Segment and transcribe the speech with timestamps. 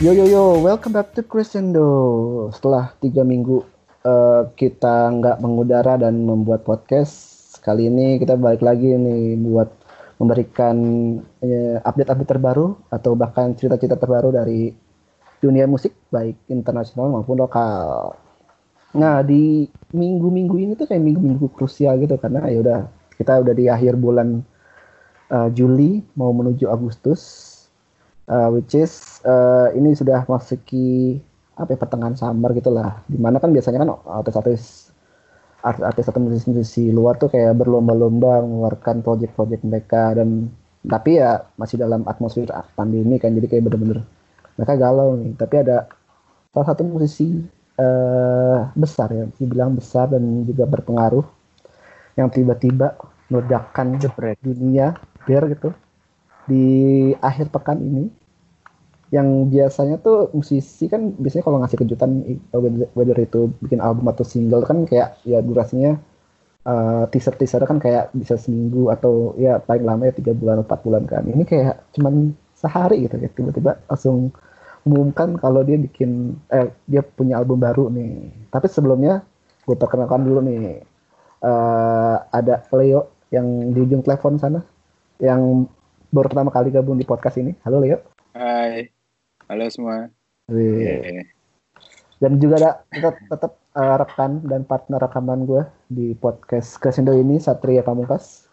[0.00, 1.84] Yo yo yo, welcome back to Crescendo.
[2.56, 3.60] Setelah tiga minggu
[4.00, 9.68] uh, kita nggak mengudara dan membuat podcast, kali ini kita balik lagi nih buat
[10.16, 10.76] memberikan
[11.44, 14.72] update update-update terbaru atau bahkan cerita-cerita terbaru dari
[15.36, 18.16] dunia musik baik internasional maupun lokal.
[18.96, 22.80] Nah di minggu-minggu ini tuh kayak minggu-minggu krusial gitu karena ya udah
[23.20, 24.40] kita udah di akhir bulan
[25.28, 27.49] uh, Juli mau menuju Agustus
[28.30, 31.18] uh, which is uh, ini sudah masuki
[31.58, 33.02] apa ya, pertengahan summer gitulah.
[33.10, 33.90] Di mana kan biasanya kan
[34.22, 34.88] artis-artis
[35.60, 40.16] artis atau musisi-musisi luar tuh kayak berlomba-lomba mengeluarkan project-project mereka.
[40.16, 40.48] Dan
[40.80, 44.00] tapi ya masih dalam atmosfer pandemi kan jadi kayak bener-bener
[44.56, 45.36] mereka galau nih.
[45.36, 45.90] Tapi ada
[46.54, 47.44] salah satu musisi
[47.76, 51.26] uh, besar ya dibilang besar dan juga berpengaruh
[52.16, 52.96] yang tiba-tiba
[53.30, 54.40] meledakkan jebret.
[54.42, 54.96] dunia
[55.28, 55.70] biar gitu
[56.48, 56.66] di
[57.20, 58.10] akhir pekan ini
[59.10, 62.22] yang biasanya tuh musisi kan biasanya kalau ngasih kejutan
[62.94, 65.98] whether itu bikin album atau single kan kayak ya durasinya
[66.62, 70.62] uh, eh, teaser teaser kan kayak bisa seminggu atau ya paling lama ya tiga bulan
[70.62, 71.26] empat bulan kan.
[71.26, 74.30] Ini kayak cuman sehari gitu ya tiba-tiba langsung
[74.86, 78.30] umumkan kalau dia bikin eh dia punya album baru nih.
[78.54, 79.26] Tapi sebelumnya
[79.66, 80.86] gue perkenalkan dulu nih
[81.42, 84.62] uh, ada Leo yang di ujung telepon sana
[85.18, 85.66] yang
[86.14, 87.58] baru pertama kali gabung di podcast ini.
[87.66, 87.98] Halo Leo.
[88.30, 88.99] Hai
[89.50, 90.06] Halo semua.
[90.46, 91.26] Yeah.
[92.22, 97.42] Dan juga ada tetap, tetap uh, rekan dan partner rekaman gue di podcast Crescendo ini
[97.42, 98.46] Satria Pamungkas.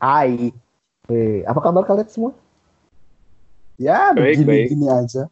[0.00, 0.48] Hai.
[1.12, 2.32] Wih, apa kabar kalian semua?
[3.76, 5.28] Ya, begini-begini aja.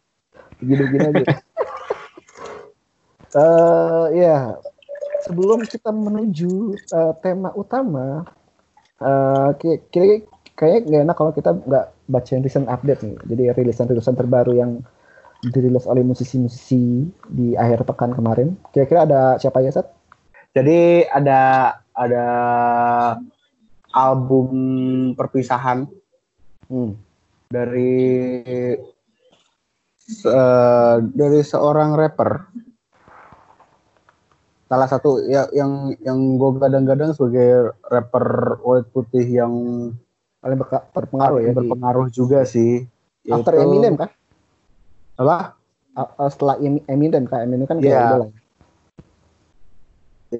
[0.61, 1.25] Begini-begini aja.
[3.33, 4.53] uh, ya,
[5.25, 8.21] sebelum kita menuju uh, tema utama,
[9.01, 13.17] uh, kira-kira kayak gak enak kalau kita nggak bacain recent update nih.
[13.25, 14.85] Jadi rilisan-rilisan terbaru yang
[15.51, 18.55] dirilis oleh musisi-musisi di akhir pekan kemarin.
[18.71, 19.89] Kira-kira ada siapa ya, Seth?
[20.57, 22.25] Jadi ada ada
[23.93, 24.49] album
[25.13, 25.85] perpisahan
[26.69, 26.91] hmm.
[27.49, 27.95] dari
[30.25, 32.31] uh, dari seorang rapper.
[34.67, 39.53] Salah satu ya, yang yang gue gadang-gadang sebagai rapper white putih yang
[40.43, 40.59] paling
[40.91, 42.13] berpengaruh ya berpengaruh di...
[42.13, 42.83] juga sih.
[43.27, 44.11] After Eminem kan?
[45.17, 45.57] Apa
[45.97, 48.29] uh, setelah Eminem kan Eminem kan kayak yeah.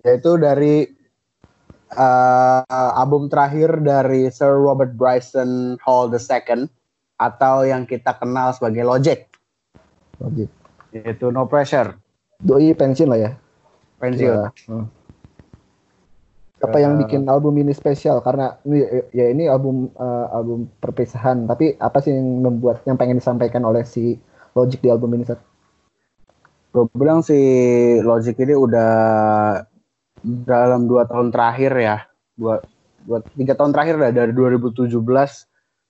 [0.06, 0.98] yaitu dari
[1.96, 2.62] uh,
[2.98, 6.68] album terakhir dari Sir Robert Bryson Hall II
[7.18, 9.26] atau yang kita kenal sebagai Logic.
[10.22, 10.50] Logic.
[10.94, 11.98] Yaitu No Pressure.
[12.38, 13.32] Doi pensiun lah ya.
[13.98, 14.38] Pensiun.
[14.38, 14.50] Ya.
[14.70, 14.86] Hmm.
[16.58, 18.22] Apa yang bikin album ini spesial?
[18.22, 18.82] Karena ini
[19.14, 21.46] ya ini album uh, album perpisahan.
[21.46, 24.18] Tapi apa sih yang membuat yang pengen disampaikan oleh si
[24.58, 25.44] Logic di album ini Seth?
[26.74, 27.38] Gue bilang si
[28.02, 28.92] Logic ini udah
[30.26, 31.98] dalam dua tahun terakhir ya,
[32.34, 32.66] dua,
[33.06, 34.90] dua tiga tahun terakhir lah dari 2017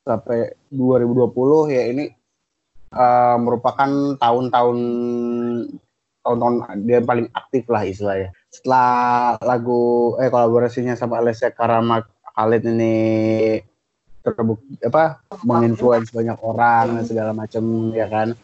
[0.04, 2.06] sampai 2020 ya ini
[2.92, 4.78] uh, merupakan tahun-tahun
[6.24, 8.36] tahun-tahun dia paling aktif lah istilahnya.
[8.52, 12.04] Setelah lagu eh kolaborasinya sama Alessia Karama
[12.36, 12.96] Khalid ini
[14.22, 18.36] terbukti apa menginfluence banyak orang segala macam ya kan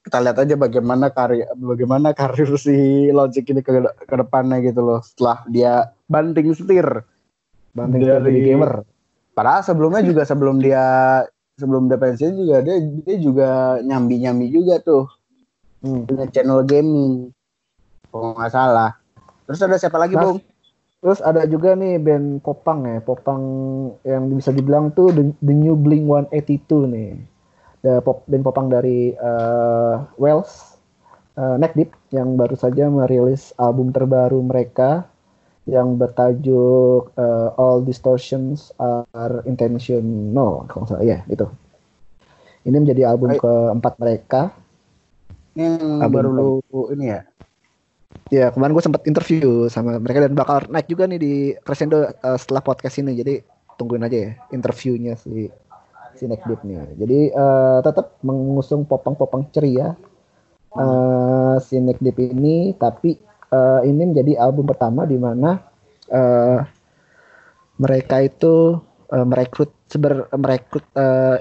[0.00, 5.00] kita lihat aja bagaimana karir bagaimana karir si Logic ini ke, ke depannya gitu loh
[5.04, 7.04] setelah dia banting setir.
[7.76, 8.82] Banting dari gamer.
[9.36, 10.84] Padahal sebelumnya juga sebelum dia
[11.60, 13.48] sebelum dia pensiun juga dia dia juga
[13.84, 15.04] nyambi nyambi juga tuh.
[15.80, 16.04] Hmm.
[16.04, 17.32] punya channel gaming.
[18.12, 18.96] Kalau nggak salah.
[19.48, 20.40] Terus ada siapa lagi bung?
[21.00, 23.00] terus ada juga nih band Popang ya.
[23.00, 23.40] Popang
[24.04, 27.10] yang bisa dibilang tuh the, the new Blink 182 nih
[27.82, 30.76] pop, band popang dari uh, Wales,
[31.40, 35.08] uh, Neck Deep yang baru saja merilis album terbaru mereka
[35.68, 41.46] yang bertajuk uh, All Distortions Are Intentional, kalau salah ya itu.
[42.66, 43.40] Ini menjadi album Hai.
[43.40, 44.52] keempat mereka.
[45.56, 46.50] Ini yang baru lu
[46.92, 47.20] ini ya?
[48.30, 52.38] Ya kemarin gue sempat interview sama mereka dan bakal naik juga nih di Crescendo uh,
[52.38, 53.16] setelah podcast ini.
[53.16, 53.40] Jadi
[53.80, 55.48] tungguin aja ya interviewnya si
[56.20, 57.00] si Neck Deep nih.
[57.00, 59.96] Jadi uh, tetap mengusung popang-popang ceria
[60.76, 63.16] uh, si Neck Deep ini, tapi
[63.48, 65.56] uh, ini menjadi album pertama di mana
[66.12, 66.60] uh,
[67.80, 68.76] mereka itu
[69.08, 71.40] uh, merekrut seber merekrut uh,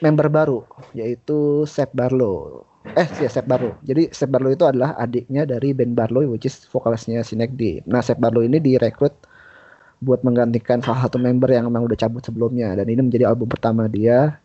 [0.00, 0.62] member baru
[0.96, 2.64] yaitu Seth Barlow.
[2.96, 3.76] Eh, ya Seth Barlow.
[3.84, 7.84] Jadi Seth Barlow itu adalah adiknya dari Ben Barlow which is vokalisnya si Neck Deep.
[7.84, 9.12] Nah, Seth Barlow ini direkrut
[10.00, 13.84] buat menggantikan salah satu member yang memang udah cabut sebelumnya dan ini menjadi album pertama
[13.84, 14.40] dia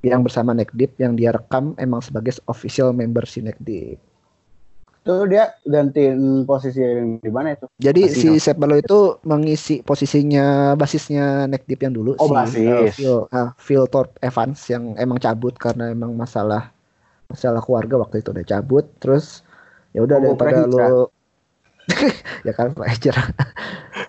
[0.00, 3.98] yang bersama Neck Deep yang dia rekam emang sebagai official member si Neck Deep.
[5.00, 7.68] Itu dia gantiin posisi yang di mana itu?
[7.76, 8.40] Jadi Bassino.
[8.40, 12.64] si Barlow itu mengisi posisinya basisnya Neck Deep yang dulu Oh, si basis.
[12.64, 16.72] uh, Phil, uh, Phil Thorpe Evans yang emang cabut karena emang masalah
[17.28, 19.40] masalah keluarga waktu itu udah cabut terus
[19.92, 20.86] ya udah Oh, daripada Prehitra.
[22.46, 23.16] ya kan Praejar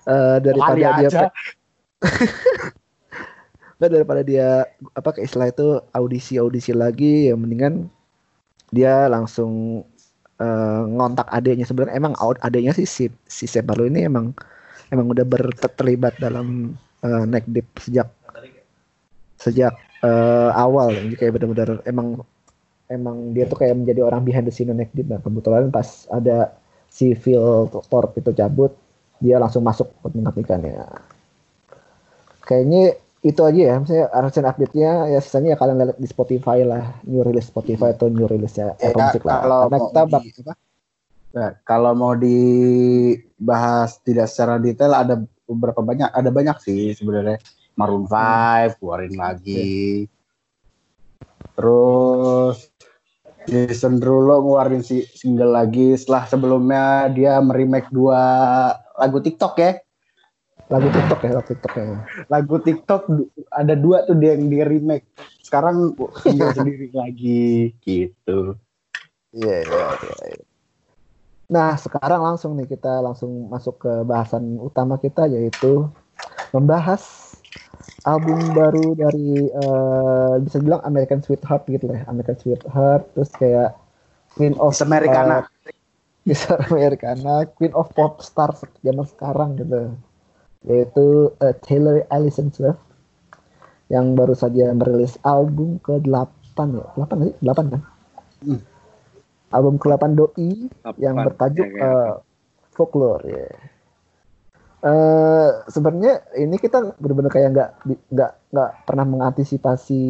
[0.06, 1.20] Eh, daripada dia aja.
[3.78, 4.64] Nggak, daripada dia
[4.96, 7.92] apa ke istilah itu audisi audisi lagi ya mendingan
[8.72, 9.84] dia langsung
[10.40, 14.32] eh, ngontak adanya sebenarnya emang adanya sih si si Seth Barlow ini emang
[14.94, 18.08] emang udah ber- terlibat dalam eh, neck deep sejak
[19.40, 19.74] sejak
[20.04, 21.04] eh, awal.
[21.06, 22.08] Jadi kayak benar-benar emang
[22.90, 25.08] emang dia tuh kayak menjadi orang behind the scene neck deep.
[25.10, 26.54] Nah kebetulan pas ada
[26.96, 28.72] si Phil Thorpe itu cabut
[29.20, 30.80] dia langsung masuk buat menggantikannya.
[32.48, 33.76] Kayaknya itu aja ya.
[33.82, 36.96] Misalnya recent update-nya ya sisanya ya kalian lihat di Spotify lah.
[37.04, 39.36] New release Spotify atau new release ya Ya, Apple Music lah.
[39.44, 40.56] kalau karena kita di-
[41.36, 47.44] Nah, kalau mau dibahas tidak secara detail ada beberapa banyak ada banyak sih sebenarnya.
[47.76, 50.08] Maroon 5 keluarin lagi.
[51.60, 52.72] Terus
[53.46, 58.22] Jason Derulo ngeluarin si single lagi setelah sebelumnya dia meremake dua
[58.98, 59.72] lagu TikTok ya
[60.66, 61.86] lagu TikTok ya lagu TikTok ya
[62.26, 63.02] lagu TikTok
[63.54, 65.06] ada dua tuh dia yang di remake
[65.46, 65.94] sekarang
[66.26, 68.58] single sendiri lagi gitu
[69.36, 70.16] Iya, iya, iya.
[70.32, 70.44] iya.
[71.46, 75.86] Nah, sekarang langsung nih kita langsung masuk ke bahasan utama kita yaitu
[76.50, 77.25] membahas
[78.06, 83.74] album baru dari eh, bisa dibilang American Sweetheart gitu lah, American Sweetheart terus kayak
[84.38, 85.38] Queen of Miss Americana.
[86.26, 89.94] Miss Americana, Queen of Pop Star zaman sekarang gitu.
[90.66, 92.82] Yaitu eh, Taylor Allison Swift
[93.90, 96.86] yang baru saja merilis album ke-8 ya.
[96.98, 97.36] 8 nggak sih?
[97.42, 97.82] 8 kan?
[98.42, 98.62] Hmm.
[99.54, 101.26] Album ke-8 Doi yang Apaan?
[101.26, 102.14] bertajuk Ya, kayak eh,
[102.74, 103.50] Folklore ya.
[104.86, 107.70] Eh sebenarnya ini kita benar-benar kayak nggak
[108.14, 110.02] nggak nggak pernah mengantisipasi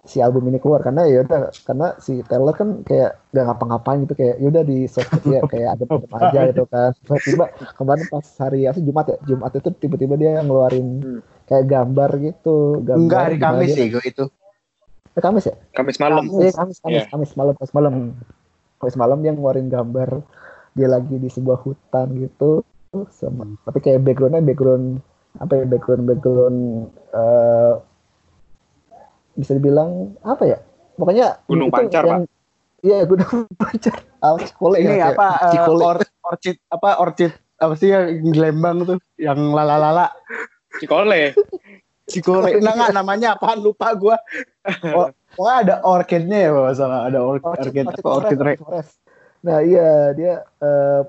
[0.00, 4.16] si album ini keluar karena ya udah karena si Taylor kan kayak nggak ngapa-ngapain gitu
[4.16, 5.84] kayak ya udah di sosmed ya kayak ada
[6.24, 7.44] aja gitu kan tiba-tiba
[7.76, 11.20] kemarin pas hari apa sih Jumat ya Jumat itu tiba-tiba dia ngeluarin Hmm.
[11.44, 14.24] kayak gambar gitu gambar enggak hari Kamis sih gue itu
[15.14, 16.24] Eh, Kamis ya Kamis malam.
[16.26, 17.04] Iya, Kamis, Kamis, Iya.
[17.06, 17.94] Kamis malam, Kamis malam.
[18.80, 20.10] Kamis malam dia ngeluarin gambar
[20.72, 22.64] dia lagi di sebuah hutan gitu
[23.10, 23.44] sama.
[23.62, 25.02] Tapi kayak backgroundnya background
[25.34, 26.58] apa ya background background
[27.10, 27.72] eh
[29.34, 30.58] bisa dibilang apa ya?
[30.94, 32.22] Pokoknya Gunung Pancar, yang,
[32.80, 33.98] iya gunung pancar.
[34.22, 35.82] Al Cikole ini ya, kayak apa eh, Cikole.
[35.82, 40.14] or- orchid apa orchid apa sih yang di Lembang tuh yang lala-lala
[40.78, 41.34] Cikole.
[42.06, 42.62] Cikole.
[42.62, 43.58] Nah nggak namanya apaan?
[43.58, 44.16] Lupa gua.
[44.94, 47.00] Oh, pokoknya ada orchidnya ya kalau salah.
[47.10, 48.92] Ada or- Orchid- orchid Orchid apa orchid Forest, re- Orchid Forest.
[49.44, 51.00] Nah iya dia eh,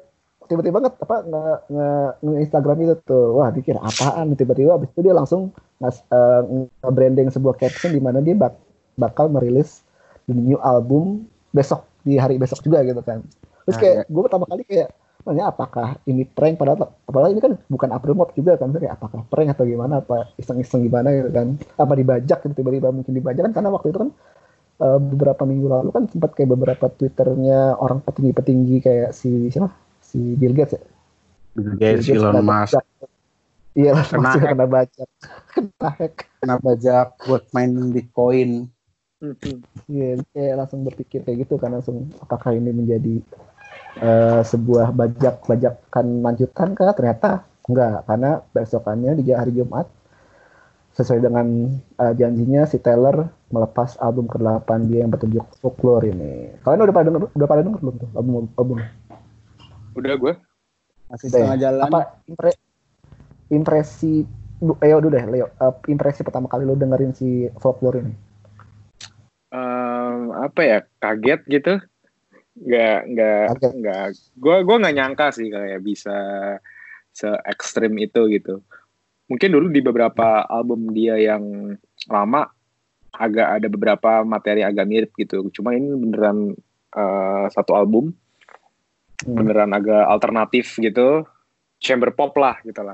[0.47, 1.41] tiba-tiba nge apa nge,
[1.73, 1.89] nge,
[2.23, 3.25] nge Instagram itu tuh.
[3.37, 4.33] Wah dikira apaan?
[4.33, 6.41] Tiba-tiba abis itu dia langsung ngas, eh,
[6.81, 8.53] nge-branding sebuah caption di mana dia bak,
[8.95, 9.83] bakal merilis
[10.29, 13.25] the new album besok di hari besok juga gitu kan.
[13.65, 14.89] Terus Nah, kayak gue pertama kali kayak
[15.25, 16.61] nanya apakah ini prank?
[16.61, 20.05] Padahal padahal ini kan bukan April Mop juga kan kayak apakah prank atau gimana?
[20.05, 21.09] Apa iseng-iseng gimana?
[21.11, 21.57] Gitu kan.
[21.81, 24.09] Apa dibajak gitu tiba-tiba mungkin dibajak kan karena waktu itu kan
[24.85, 29.73] eh, beberapa minggu lalu kan sempat kayak beberapa twitternya orang petinggi-petinggi kayak si siapa
[30.07, 30.81] si Bill Gates ya
[31.55, 32.85] Bill Bill Gates, Gates Elon kena Musk bajak.
[33.79, 34.47] iya Elon Kena hack.
[34.51, 35.09] kena bajak
[35.53, 38.51] kena hack kena bajak buat main Bitcoin
[39.89, 43.15] Iya, kayak langsung berpikir kayak gitu kan langsung apakah ini menjadi
[44.01, 46.91] eh, sebuah bajak bajakan lanjutan kah?
[46.97, 47.29] Ternyata
[47.69, 49.87] enggak karena besokannya di hari Jumat
[50.95, 51.47] sesuai dengan
[51.99, 56.55] eh, janjinya si Taylor melepas album ke-8 dia yang bertajuk Folklore ini.
[56.63, 58.77] Kalian udah pada denger, udah pada denger belum tuh album album?
[59.95, 60.33] Udah gue.
[61.05, 61.33] masih ya?
[61.33, 62.61] setengah jalan Apa impre-
[63.53, 64.25] impresi
[64.55, 65.47] Bu- Leo dulu deh, Leo.
[65.51, 68.15] Eh, impresi pertama kali lo dengerin si Folklore ini.
[69.51, 71.73] Em, apa ya kaget gitu
[72.55, 73.43] nggak nggak
[73.83, 74.05] nggak
[74.39, 76.15] gue gue nggak nyangka sih kayak bisa
[77.11, 78.63] se ekstrim itu gitu
[79.27, 81.75] mungkin dulu di beberapa album dia yang
[82.07, 82.47] lama
[83.11, 86.55] agak ada beberapa materi agak mirip gitu cuma ini beneran
[86.95, 88.15] eh, satu album
[89.25, 89.35] Hmm.
[89.35, 91.25] beneran agak alternatif gitu
[91.81, 92.93] chamber pop lah gitu lah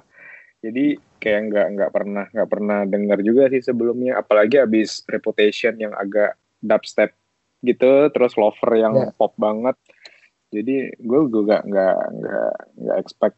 [0.63, 5.91] jadi kayak nggak nggak pernah nggak pernah dengar juga sih sebelumnya apalagi abis reputation yang
[5.91, 7.11] agak dubstep
[7.61, 9.11] gitu terus lover yang Ya.
[9.11, 9.75] pop banget
[10.49, 13.37] jadi gue juga nggak nggak nggak expect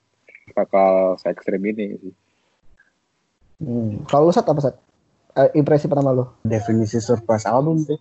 [0.53, 2.13] bakal se ekstrim ini sih
[3.57, 4.03] Hmm.
[4.05, 4.75] Kalau lu Sat apa Sat?
[5.33, 6.35] uh, impresi pertama lo?
[6.43, 7.95] Definisi surprise album sih.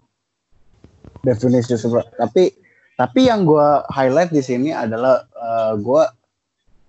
[1.22, 2.10] Definisi surprise.
[2.12, 2.50] Tapi
[3.02, 6.02] tapi yang gue highlight di sini adalah uh, gue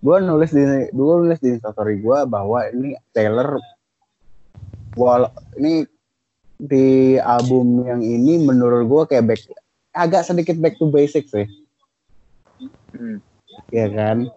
[0.06, 0.62] gue nulis di
[0.94, 3.58] gue nulis di story gue bahwa ini Taylor
[4.94, 5.90] wal ini
[6.62, 9.42] di album yang ini menurut gue kayak back
[9.98, 11.50] agak sedikit back to basic sih.
[12.94, 13.18] Hmm.
[13.74, 14.30] Ya kan.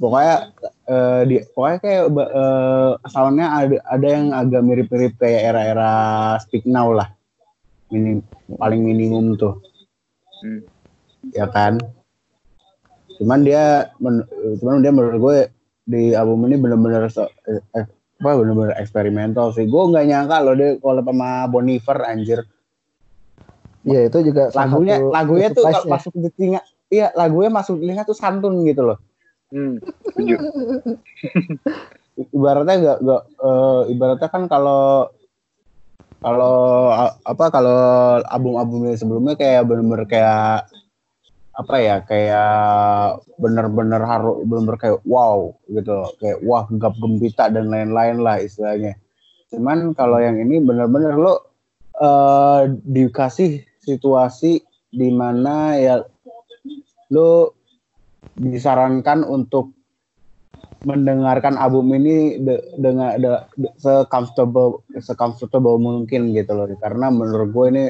[0.00, 0.56] Pokoknya
[0.88, 5.92] uh, di pokoknya kayak uh, soundnya ada ada yang agak mirip-mirip kayak era-era
[6.40, 7.12] Speak Now lah.
[7.92, 8.24] Minim,
[8.56, 9.60] paling minimum tuh.
[10.40, 10.64] Hmm.
[11.34, 11.78] Ya kan.
[13.20, 14.24] Cuman dia men,
[14.60, 15.36] cuman dia menurut gue
[15.90, 17.86] di album ini benar-benar so, eh,
[18.20, 19.68] apa benar-benar eksperimental sih.
[19.68, 22.40] Gue nggak nyangka loh dia kalau sama Boniver anjir.
[23.80, 26.60] Iya itu juga lagunya lagunya tuh kalau masuk di telinga
[26.92, 29.00] iya lagunya masuk di telinga tuh santun gitu loh.
[29.50, 29.82] Hmm,
[32.30, 35.10] ibaratnya gak, gak uh, ibaratnya kan kalau
[36.20, 36.92] kalau
[37.24, 37.80] apa kalau
[38.28, 40.68] album-albumnya sebelumnya kayak bener-bener kayak
[41.60, 48.24] apa ya kayak bener-bener harus bener-bener kayak wow gitu kayak wah gap gembita dan lain-lain
[48.24, 48.96] lah istilahnya.
[49.52, 51.52] Cuman kalau yang ini bener-bener lo
[52.00, 56.00] uh, dikasih situasi di mana ya
[57.12, 57.52] lo
[58.40, 59.76] disarankan untuk
[60.80, 66.64] mendengarkan album ini de, dengan de, de, se comfortable se comfortable mungkin gitu loh.
[66.80, 67.84] Karena menurut gue ini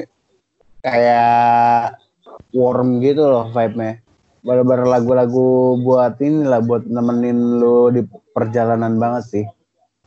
[0.83, 2.00] kayak
[2.49, 4.01] warm gitu loh vibe-nya.
[4.41, 8.01] Bener-bener lagu-lagu buat ini lah buat nemenin lo di
[8.33, 9.45] perjalanan banget sih.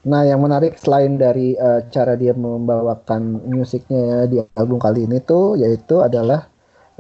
[0.05, 5.57] Nah, yang menarik selain dari uh, cara dia membawakan musiknya di album kali ini tuh
[5.57, 6.45] yaitu adalah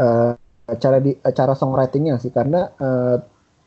[0.00, 0.32] uh,
[0.80, 2.32] cara di uh, cara songwritingnya sih.
[2.32, 3.20] Karena uh,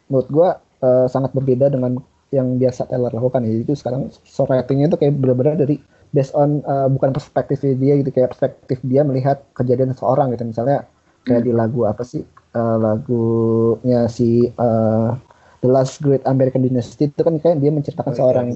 [0.09, 0.49] menurut gue
[0.81, 2.01] uh, sangat berbeda dengan
[2.33, 3.61] yang biasa Taylor lakukan ya.
[3.61, 5.77] Itu sekarang songwritingnya itu kayak benar-benar dari
[6.15, 10.49] based on uh, bukan perspektif dia gitu kayak perspektif dia melihat kejadian seseorang gitu.
[10.49, 10.89] Misalnya
[11.27, 11.49] kayak hmm.
[11.51, 12.23] di lagu apa sih
[12.55, 15.11] uh, lagunya si uh,
[15.59, 18.47] The Last Great American Dynasty itu kan kayak dia menceritakan oh, seorang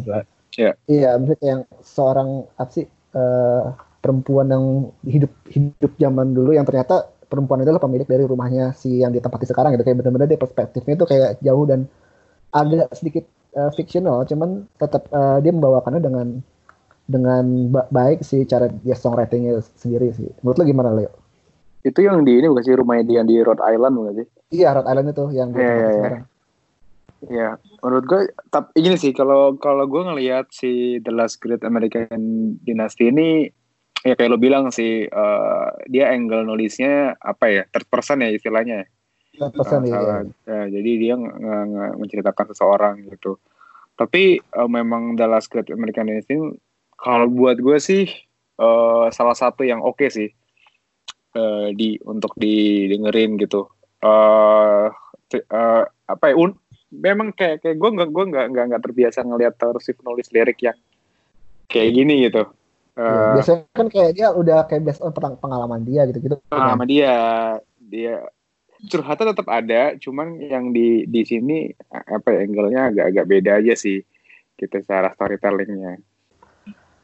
[0.59, 0.75] Yeah.
[0.83, 2.83] Iya, misalnya yang seorang apa sih
[3.15, 3.71] uh,
[4.03, 8.99] perempuan yang hidup hidup zaman dulu yang ternyata perempuan itu adalah pemilik dari rumahnya si
[8.99, 11.87] yang ditempati sekarang gitu kayak benar-benar dia perspektifnya itu kayak jauh dan
[12.51, 13.23] agak sedikit
[13.55, 16.27] uh, fictional cuman tetap uh, dia membawakannya dengan
[17.07, 21.20] dengan ba baik sih cara dia songwritingnya sendiri sih menurut lo gimana Leo?
[21.81, 24.27] Itu yang di ini bukan sih rumahnya dia yang di Rhode Island bukan sih?
[24.53, 26.23] Iya Rhode Island itu yang yeah, yeah, yeah.
[27.29, 32.57] Ya, menurut gue, tapi ini sih kalau kalau gue ngelihat si The Last Great American
[32.65, 33.45] Dynasty ini,
[34.01, 38.89] ya kayak lo bilang sih, uh, dia angle nulisnya apa ya, third person ya istilahnya.
[39.37, 40.25] Third person ya.
[40.49, 40.61] ya.
[40.65, 43.37] Jadi dia nggak menceritakan seseorang gitu.
[43.93, 46.41] Tapi uh, memang The Last Great American Dynasty,
[46.97, 48.09] kalau buat gue sih
[48.57, 50.29] uh, salah satu yang oke okay sih
[51.35, 53.69] uh, di untuk didengerin gitu.
[54.01, 54.89] Uh,
[55.51, 56.57] uh, apa ya un,
[56.91, 60.77] memang kayak kayak gue nggak gue nggak nggak nggak terbiasa ngelihat terus nulis lirik yang
[61.71, 62.49] kayak gini gitu.
[62.91, 65.07] Uh, biasanya kan kayak dia udah kayak biasa
[65.39, 66.35] pengalaman dia gitu gitu.
[66.51, 66.91] Pengalaman kan?
[66.91, 67.13] dia
[67.79, 68.13] dia
[68.81, 74.01] curhatnya tetap ada, cuman yang di di sini apa ya, angle-nya agak-agak beda aja sih
[74.57, 76.01] kita gitu, cara storytellingnya.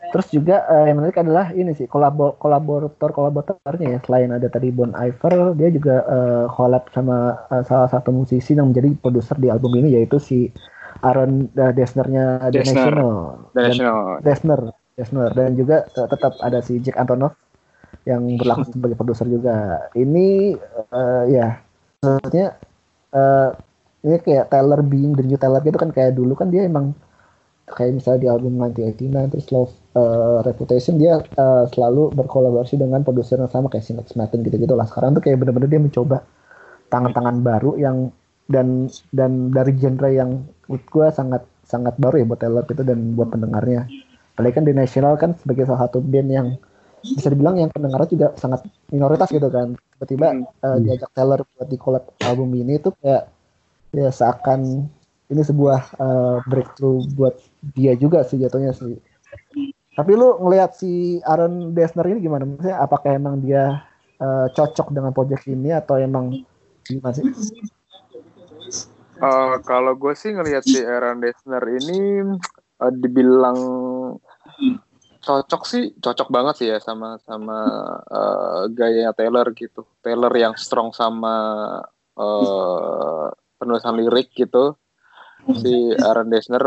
[0.08, 4.72] Terus juga uh, yang menarik adalah ini sih kolabor kolaborator kolaboratornya ya selain ada tadi
[4.72, 9.52] Bon Iver dia juga uh, collab sama uh, salah satu musisi yang menjadi produser di
[9.52, 10.48] album ini yaitu si
[11.04, 13.52] Aaron uh, Desner-nya The National.
[13.54, 14.00] The National.
[14.24, 14.62] Desner,
[14.98, 17.36] Desner dan juga uh, tetap ada si Jack Antonoff
[18.08, 19.88] yang berlaku sebagai produser juga.
[19.94, 20.56] Ini
[20.90, 21.60] uh, ya
[22.02, 22.48] sebenarnya
[23.14, 23.50] uh,
[24.08, 26.96] ini kayak Taylor being the new Taylor gitu kan kayak dulu kan dia emang
[27.68, 33.42] kayak misalnya di album 1989 terus Love uh, Reputation dia uh, selalu berkolaborasi dengan produser
[33.42, 34.86] yang sama kayak Sinex Martin gitu-gitu lah.
[34.86, 36.22] Sekarang tuh kayak bener-bener dia mencoba
[36.94, 38.14] tangan-tangan baru yang
[38.48, 43.18] dan dan dari genre yang menurut gue sangat sangat baru ya buat Taylor itu dan
[43.18, 43.90] buat pendengarnya.
[44.38, 46.48] Apalagi kan di National kan sebagai salah satu band yang
[47.04, 48.64] bisa dibilang yang pendengarnya juga sangat
[48.94, 49.76] minoritas gitu kan.
[49.98, 50.28] Tiba-tiba
[50.64, 53.28] uh, diajak Taylor buat di collab album ini tuh kayak
[53.92, 54.88] ya seakan
[55.28, 57.36] ini sebuah uh, breakthrough buat
[57.76, 58.96] dia juga sih jatuhnya sih.
[59.98, 62.46] Tapi lu ngelihat si Aaron Desner ini gimana?
[62.46, 63.82] Maksudnya apakah emang dia
[64.22, 66.46] uh, cocok dengan project ini atau emang
[66.86, 67.26] gimana sih?
[69.18, 72.22] Uh, kalau gue sih ngelihat si Aaron Desner ini
[72.78, 73.58] uh, dibilang
[75.18, 77.60] cocok sih cocok banget sih ya sama sama
[78.06, 81.36] uh, gaya Taylor gitu Taylor yang strong sama
[82.16, 83.28] uh,
[83.58, 84.78] penulisan lirik gitu
[85.58, 86.64] si Aaron Desner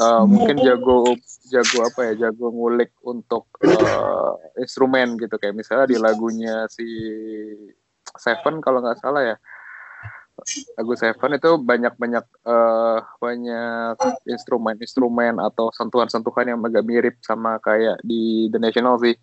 [0.00, 1.14] uh, mungkin jago
[1.50, 5.34] jago apa ya jago ngulik untuk uh, instrumen gitu.
[5.38, 6.86] Kayak misalnya di lagunya si
[8.14, 9.36] Seven kalau nggak salah ya.
[10.74, 13.96] Lagu Seven itu banyak banyak uh, banyak
[14.26, 19.14] instrumen-instrumen atau sentuhan-sentuhan yang agak mirip sama kayak di The National sih.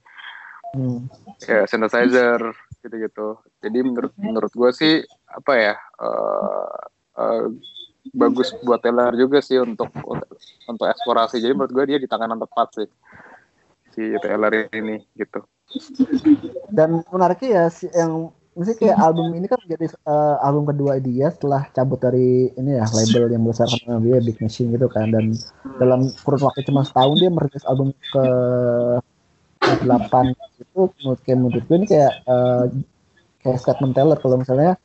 [0.72, 1.12] Hmm.
[1.44, 2.40] ya synthesizer
[2.80, 3.44] gitu-gitu.
[3.60, 4.94] Jadi menurut menurut gue sih
[5.28, 6.80] apa ya uh,
[7.20, 7.46] uh,
[8.10, 9.94] bagus buat Taylor juga sih untuk
[10.66, 11.38] untuk, eksplorasi.
[11.38, 12.90] Jadi menurut gue dia di tangan yang tepat sih
[13.94, 15.46] si Taylor ini gitu.
[16.74, 21.32] Dan menariknya ya si yang mesti kayak album ini kan jadi uh, album kedua dia
[21.32, 25.14] setelah cabut dari ini ya label yang besar sama dia Big Machine gitu kan.
[25.14, 25.38] Dan
[25.78, 28.26] dalam kurun waktu cuma setahun dia merilis album ke
[29.86, 32.66] delapan itu menurut kayak menurut gue ini kayak uh,
[33.46, 34.76] kayak statement Taylor kalau misalnya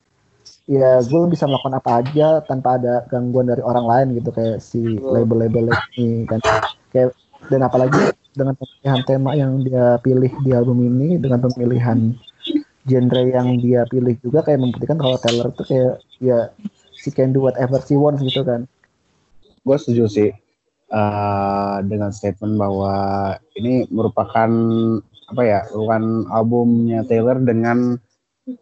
[0.67, 4.99] ya gue bisa melakukan apa aja tanpa ada gangguan dari orang lain gitu kayak si
[4.99, 6.43] label-label ini kan
[6.91, 7.15] kayak
[7.47, 12.19] dan apalagi dengan pemilihan tema yang dia pilih di album ini dengan pemilihan
[12.87, 16.51] genre yang dia pilih juga kayak membuktikan kalau Taylor tuh kayak ya
[16.99, 18.67] she can do whatever she wants gitu kan.
[19.67, 20.31] Gue setuju sih
[20.91, 22.95] uh, dengan statement bahwa
[23.59, 24.51] ini merupakan
[25.27, 27.99] apa ya, bukan albumnya Taylor dengan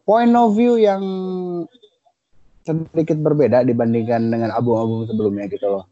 [0.08, 1.04] point of view yang
[2.64, 5.84] sedikit berbeda dibandingkan dengan album-album sebelumnya gitu loh.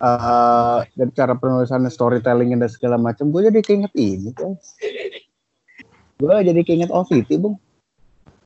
[0.00, 4.56] Uh, dari cara penulisan storytelling dan segala macam, gue jadi keinget ini kan
[6.20, 7.56] gue jadi keinget OVT bung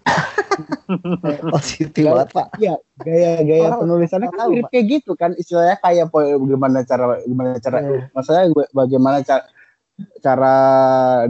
[1.54, 2.48] OVT banget pak.
[2.62, 7.58] ya gaya gaya oh, penulisannya kan mirip kayak gitu kan istilahnya kayak bagaimana cara gimana
[7.58, 8.06] cara yeah.
[8.14, 9.42] maksudnya gue bagaimana cara
[10.22, 10.54] cara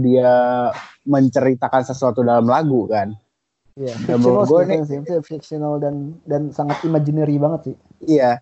[0.00, 0.33] dia
[1.09, 3.17] menceritakan sesuatu dalam lagu kan
[3.75, 3.97] Iya, yeah.
[4.07, 7.76] fictional gue nih sih, fictional dan dan sangat imaginary banget sih.
[8.07, 8.39] Iya.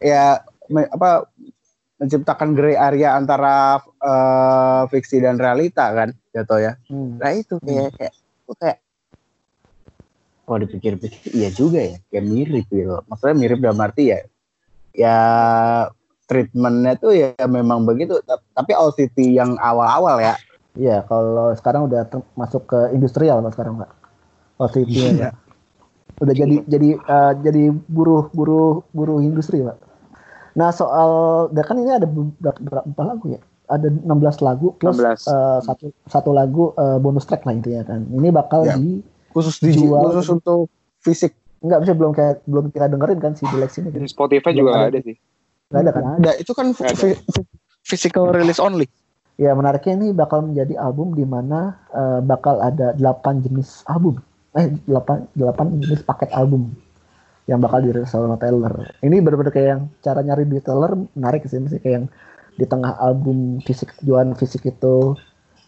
[0.00, 0.40] Ya,
[0.72, 1.28] me, apa
[1.98, 7.18] menciptakan gray area antara uh, fiksi dan realita kan jatuh ya hmm.
[7.18, 7.96] nah itu kayak hmm.
[7.98, 8.14] kayak
[8.54, 8.78] kayak
[10.46, 14.18] oh dipikir-pikir iya juga ya kayak mirip gitu maksudnya mirip dalam arti ya
[14.94, 15.18] ya
[16.30, 18.22] treatmentnya tuh ya memang begitu
[18.54, 20.38] tapi OCT yang awal-awal ya
[20.78, 22.06] iya kalau sekarang udah
[22.38, 23.92] masuk ke industrial kalau sekarang nggak
[24.58, 25.10] OCT iya.
[25.14, 25.30] ya
[26.18, 29.78] udah jadi jadi uh, jadi buruh buruh buruh industri pak
[30.58, 31.10] Nah soal,
[31.54, 32.06] dan kan ini ada
[32.50, 33.40] berapa, lagu ya?
[33.70, 35.28] Ada 16 lagu plus 16.
[35.30, 38.02] Uh, satu satu lagu uh, bonus track lah intinya kan.
[38.10, 38.74] Ini bakal ya.
[38.74, 40.66] di khusus dijual khusus untuk
[41.04, 41.36] fisik.
[41.62, 43.92] Enggak bisa belum kayak belum kita dengerin kan si Deluxe ini.
[43.94, 44.00] Kan?
[44.02, 45.16] Di Spotify belum juga ada, ada sih.
[45.70, 46.02] Enggak ada kan?
[46.18, 46.32] Ada.
[46.42, 46.66] Itu kan
[47.84, 48.88] physical release only.
[49.38, 54.18] Ya menariknya ini bakal menjadi album di mana uh, bakal ada 8 jenis album.
[54.56, 56.72] Eh 8 8 jenis paket album
[57.48, 58.92] yang bakal dirilis sama Taylor.
[59.00, 62.06] Ini benar-benar kayak yang cara nyari di Taylor menarik sih, mesti kayak yang
[62.60, 65.16] di tengah album fisik jualan fisik itu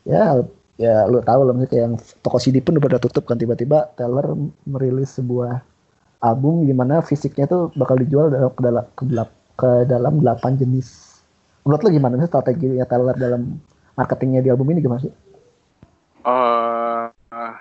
[0.05, 0.43] ya
[0.81, 4.33] ya lu tahu lah kayak yang toko CD pun udah pada tutup kan tiba-tiba Taylor
[4.67, 5.63] merilis sebuah
[6.21, 11.21] album di mana fisiknya tuh bakal dijual ke dalam ke, dalam, ke dalam 8 jenis.
[11.65, 13.61] Menurut lo gimana sih strateginya Taylor dalam
[13.97, 15.13] marketingnya di album ini gimana sih?
[16.21, 16.80] Uh,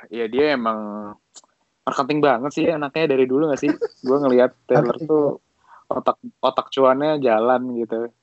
[0.10, 1.14] ya dia emang
[1.86, 3.72] marketing banget sih anaknya dari dulu gak sih?
[4.06, 5.26] Gue ngelihat Taylor tuh
[5.90, 8.14] otak otak cuannya jalan gitu.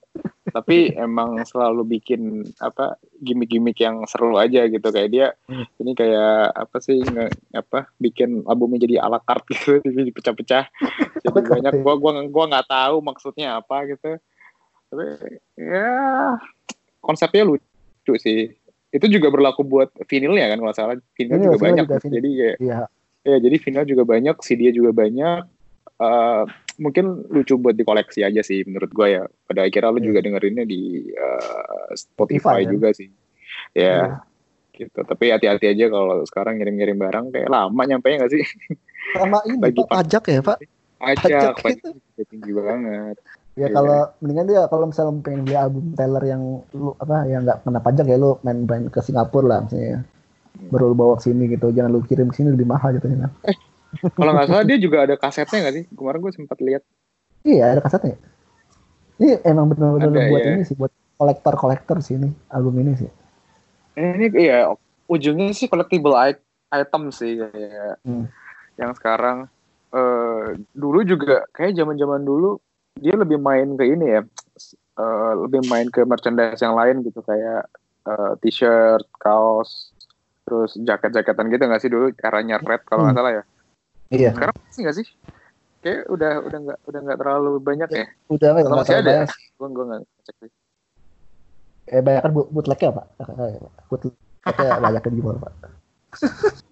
[0.51, 4.87] Tapi emang selalu bikin apa gimmick-gimmick yang seru aja gitu.
[4.90, 5.66] Kayak dia hmm.
[5.83, 10.64] ini kayak apa sih nge, apa bikin albumnya jadi ala carte gitu jadi pecah-pecah.
[11.27, 14.14] Jadi banyak gua gua gua nggak tahu maksudnya apa gitu.
[14.87, 15.05] Tapi
[15.59, 15.90] ya
[17.03, 18.55] konsepnya lucu sih
[18.94, 20.96] itu juga berlaku buat vinilnya kan kalau salah.
[21.18, 21.85] Vinil juga banyak.
[21.87, 22.79] juga jadi kayak ya
[23.27, 25.42] ya jadi final juga banyak CD juga banyak.
[25.96, 26.44] Uh,
[26.77, 29.22] mungkin lucu buat dikoleksi aja sih menurut gue ya.
[29.49, 30.07] Pada akhirnya lo yeah.
[30.07, 33.09] juga dengerinnya di uh, Spotify, Spotify juga sih.
[33.75, 34.07] Ya yeah.
[34.77, 35.01] gitu.
[35.03, 38.44] Tapi hati-hati aja kalau sekarang ngirim-ngirim barang kayak lama nyampe nggak sih?
[39.18, 39.90] Lama ini Bagi pak.
[39.90, 40.59] pajak ya pak?
[40.96, 41.94] Pajak pajak
[42.29, 43.16] tinggi banget
[43.57, 43.71] Ya yeah.
[43.73, 47.81] kalau mendingan dia kalau misalnya pengen dia album Taylor yang lu apa yang nggak kena
[47.81, 50.05] pajak ya lu main main ke Singapura lah misalnya.
[50.69, 53.33] Baru lu bawa ke sini gitu jangan lu kirim ke sini lebih mahal gitu ya
[53.49, 53.57] eh
[54.12, 55.85] kalau nggak salah dia juga ada kasetnya nggak sih?
[55.88, 56.83] Kemarin gue sempat lihat.
[57.47, 58.21] Iya ada kasetnya.
[59.16, 60.53] Ini emang benar-benar buat ya.
[60.53, 63.11] ini sih buat kolektor kolektor sih ini album ini sih.
[63.97, 64.69] Ini iya
[65.09, 68.29] ujungnya sih collectible item sih kayak hmm.
[68.77, 69.49] yang sekarang.
[69.97, 72.61] Uh, dulu juga kayak zaman zaman dulu
[72.97, 74.23] dia lebih main ke ini ya
[75.01, 77.69] uh, lebih main ke merchandise yang lain gitu kayak
[78.09, 79.93] uh, t-shirt kaos
[80.47, 83.21] terus jaket-jaketan gitu nggak sih dulu caranya red kalau nggak hmm.
[83.21, 83.43] salah ya
[84.15, 85.07] iya sekarang sih nggak sih
[85.87, 88.07] Kayak udah udah nggak udah nggak terlalu banyak ya.
[88.27, 90.53] Udah nggak masih terlalu ada, banyak gue gue nggak cek sih.
[91.87, 93.07] Eh banyak kan boot- bootlegnya pak.
[93.87, 95.53] Bootlegnya banyak kan gimana pak.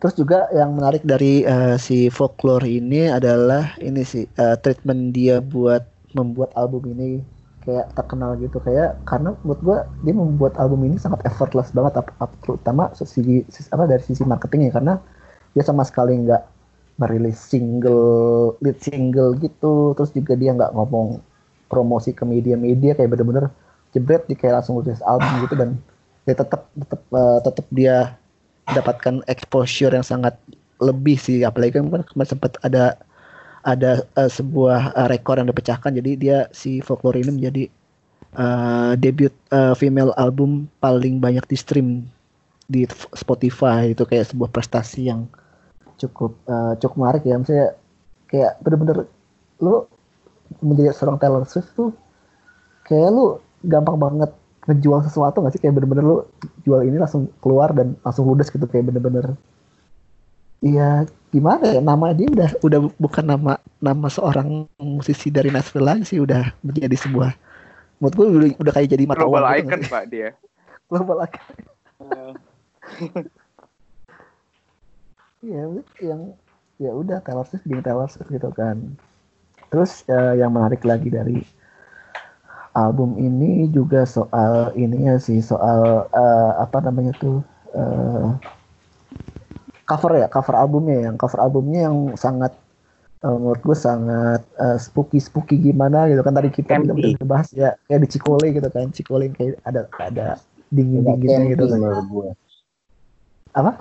[0.00, 5.44] Terus juga yang menarik dari eh, si folklore ini adalah ini sih eh, treatment dia
[5.44, 5.84] buat
[6.16, 7.20] membuat album ini
[7.64, 8.56] kayak terkenal gitu.
[8.64, 13.44] Kayak karena menurut gua dia membuat album ini sangat effortless banget ap- ap- terutama sisi,
[13.52, 14.72] sisi apa dari sisi marketingnya.
[14.72, 14.94] Karena
[15.54, 16.42] dia sama sekali nggak
[17.00, 19.92] merilis single lead single gitu.
[19.96, 21.20] Terus juga dia nggak ngomong
[21.70, 23.46] promosi ke media-media kayak bener-bener
[23.94, 25.54] jebret dia kayak langsung rilis album gitu.
[25.60, 25.70] Dan
[26.24, 28.19] dia tetap tetap eh, tetap dia
[28.70, 30.34] mendapatkan exposure yang sangat
[30.80, 31.42] lebih sih.
[31.44, 32.96] Apalagi kan kemarin sempat ada
[33.66, 35.92] ada eh, sebuah eh, rekor yang dipecahkan.
[35.92, 37.64] Jadi dia si folklore ini menjadi
[38.38, 41.88] eh, debut eh, female album paling banyak di stream
[42.70, 43.92] di Spotify.
[43.92, 45.28] Itu kayak sebuah prestasi yang
[46.00, 47.36] cukup eh, cukup menarik ya.
[47.36, 47.68] Misalnya
[48.30, 48.98] kayak bener-bener
[49.60, 49.84] lu
[50.64, 51.92] menjadi seorang Taylor Swift tuh
[52.88, 54.32] kayak lu gampang banget
[54.70, 56.16] ngejual sesuatu nggak sih kayak bener-bener lu
[56.62, 59.34] jual ini langsung keluar dan langsung ludes gitu kayak bener-bener
[60.60, 66.04] Iya gimana ya nama dia udah udah bukan nama nama seorang musisi dari Nashville lagi
[66.04, 67.32] sih udah menjadi sebuah
[67.96, 69.92] menurut gue udah, udah kayak jadi mata Global gitu icon nggak sih?
[69.92, 70.28] pak dia.
[70.92, 71.56] global icon
[75.40, 75.72] Iya,
[76.04, 76.36] yang
[76.76, 78.76] ya udah Taylor Swift Taylor Swift gitu kan.
[79.72, 81.40] Terus eh, yang menarik lagi dari
[82.74, 87.42] album ini juga soal ininya sih soal eh, apa namanya tuh
[87.74, 88.28] eh,
[89.86, 92.54] cover ya cover albumnya yang cover albumnya yang sangat
[93.26, 94.42] eh, menurut gue sangat
[94.78, 96.94] spooky spooky gimana gitu kan tadi kita udah,
[97.26, 100.28] bahas ya kayak di Cikole gitu kan Cikole yang kayak ada ada
[100.70, 101.78] dingin dinginnya gitu kan.
[101.82, 102.28] menurut gue.
[103.50, 103.72] Apa?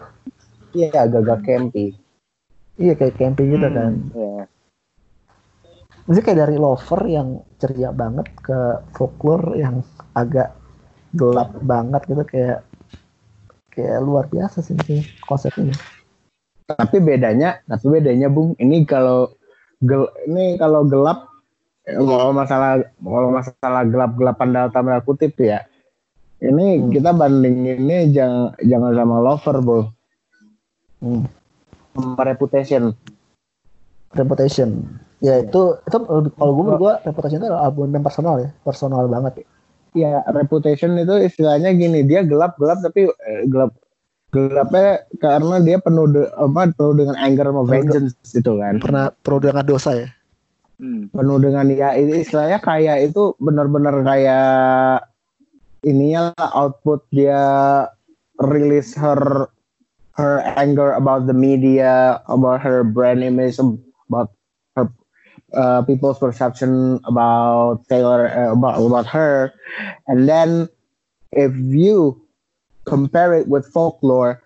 [0.73, 1.93] Iya agak-agak campy.
[2.81, 3.91] Iya kayak camping gitu Hmm, kan.
[4.17, 4.43] ya.
[6.09, 9.85] Maksudnya kayak dari lover yang ceria banget ke folklore yang
[10.17, 10.57] agak
[11.13, 12.65] gelap banget gitu kayak
[13.69, 15.69] kayak luar biasa sih sih konsep ini.
[16.65, 19.29] Tapi bedanya, tapi bedanya Bung, ini kalau
[19.85, 21.29] gel, ini kalau gelap
[21.85, 25.61] kalau masalah kalau masalah gelap-gelapan dalam tanda kutip ya.
[26.41, 26.89] Ini Hmm.
[26.89, 29.85] kita bandinginnya jangan jangan sama lover, Bung.
[31.05, 31.23] Hmm.
[31.93, 32.97] Sama reputation.
[34.17, 34.89] Reputation.
[35.19, 35.97] Ya itu itu
[36.39, 39.43] kalau gue menurut gue reputation itu adalah album yang personal ya, personal banget.
[39.97, 43.75] Ya, reputation itu istilahnya gini, dia gelap-gelap tapi eh, gelap
[44.29, 48.77] gelapnya karena dia penuh de- apa penuh dengan anger sama Penuh- vengeance gitu kan.
[48.77, 50.09] Pernah perlu dengan dosa ya.
[50.79, 51.11] Hmm.
[51.11, 55.03] penuh dengan ya ini istilahnya kayak itu benar-benar kayak
[55.83, 57.43] ininya lah output dia
[58.39, 59.51] release her
[60.15, 64.31] her anger about the media about her brand image about
[65.53, 69.53] uh, people's perception about Taylor uh, about about her
[70.07, 70.69] and then
[71.33, 72.17] if you
[72.85, 74.41] compare it with folklore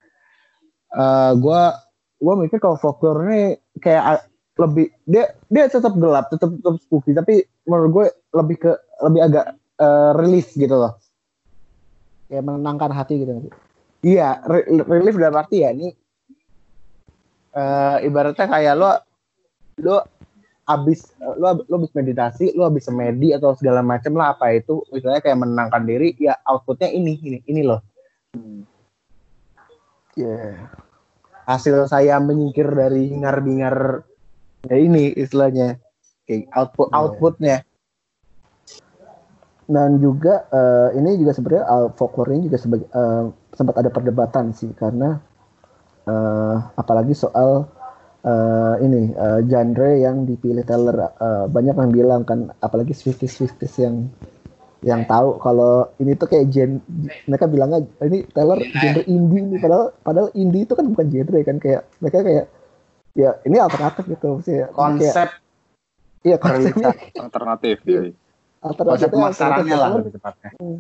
[0.95, 1.79] uh, gua
[2.19, 7.41] gua mikir kalau folklore ini kayak lebih dia dia tetap gelap tetap tetap spooky tapi
[7.65, 9.45] menurut gue lebih ke lebih agak
[9.81, 10.93] uh, relief gitu loh
[12.29, 13.49] Kayak menenangkan hati gitu.
[14.05, 15.89] iya re- relief dalam arti ya ini
[17.53, 18.89] eh ibaratnya kayak lo
[19.85, 19.97] lo
[20.63, 25.19] abis lo lo abis meditasi lo abis semedi atau segala macam lah apa itu misalnya
[25.19, 27.84] kayak menenangkan diri ya outputnya ini ini ini loh
[30.13, 30.69] Iya.
[31.49, 34.06] hasil saya menyingkir dari hingar-bingar
[34.69, 35.82] ya ini istilahnya
[36.30, 36.95] kayak output Iya.
[36.95, 37.58] outputnya
[39.67, 43.23] dan juga eh, ini juga sebenarnya uh, folklore ini juga sebagai eh,
[43.56, 45.19] sempat ada perdebatan sih karena
[46.08, 47.67] eh, apalagi soal
[48.23, 53.75] eh, ini eh, genre yang dipilih Taylor Eh, banyak yang bilang kan apalagi Swifties Swifties
[53.79, 54.07] yang
[54.83, 56.83] yang tahu kalau ini tuh kayak gen
[57.23, 61.57] mereka bilangnya ini Taylor genre indie ini padahal padahal indie itu kan bukan genre kan
[61.59, 62.45] kayak mereka kayak
[63.15, 65.27] ya ini alternatif gitu sih kayak konsep
[66.27, 67.77] iya konsepnya Alternatif.
[67.88, 68.01] Iya.
[68.09, 68.12] ya.
[68.59, 69.99] konsep alternatifnya pemasarannya lah alternatif.
[70.03, 70.79] lebih tepatnya Hmm.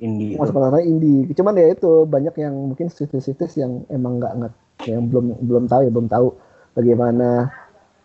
[0.00, 0.40] indie itu.
[0.40, 1.20] masuk indie.
[1.36, 4.52] Cuman ya itu banyak yang mungkin situs-situs yang emang nggak nggak
[4.88, 6.28] yang belum belum tahu ya belum tahu
[6.80, 7.52] bagaimana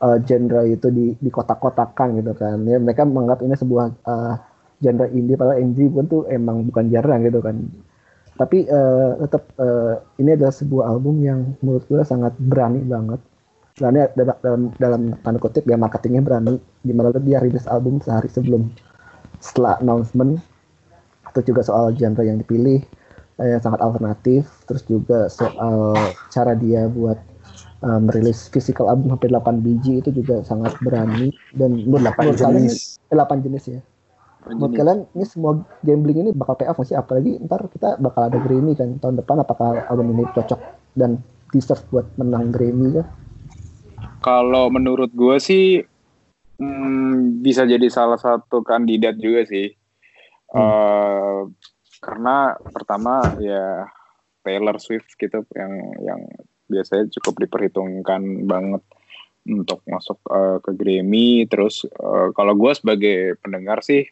[0.04, 2.60] uh, genre itu di di kotak-kotakan gitu kan.
[2.68, 4.36] Ya mereka menganggap ini sebuah uh,
[4.84, 7.56] genre indie padahal indie pun tuh emang bukan jarang gitu kan.
[8.36, 13.24] Tapi uh, tetap uh, ini adalah sebuah album yang menurut gue sangat berani banget.
[13.80, 16.60] Berani dalam dalam, tanda kutip ya marketingnya berani.
[16.84, 18.68] Di mana dia rilis album sehari sebelum
[19.40, 20.40] setelah announcement
[21.32, 22.80] itu juga soal genre yang dipilih
[23.44, 25.96] eh, yang sangat alternatif terus juga soal
[26.32, 27.20] cara dia buat
[27.84, 32.40] uh, merilis physical album hampir 8 biji itu juga sangat berani dan menurut, 8 menurut
[32.40, 33.00] kalian jenis.
[33.12, 33.82] eh, 8 jenis ya.
[34.46, 36.94] Menurut kalian ini semua gambling ini bakal pay off sih?
[36.94, 40.62] Apalagi ntar kita bakal ada Grammy kan tahun depan apakah album ini cocok
[40.94, 41.18] dan
[41.50, 43.08] deserve buat menang Grammy kan?
[44.22, 45.82] Kalau menurut gue sih
[46.62, 49.74] hmm, bisa jadi salah satu kandidat juga sih.
[50.54, 51.40] Eh,
[52.06, 53.90] karena pertama ya
[54.46, 55.74] Taylor Swift gitu yang
[56.06, 56.22] yang
[56.68, 58.84] biasanya cukup diperhitungkan banget
[59.46, 61.46] untuk masuk eh, ke Grammy.
[61.46, 64.10] Terus eh, kalau gue sebagai pendengar sih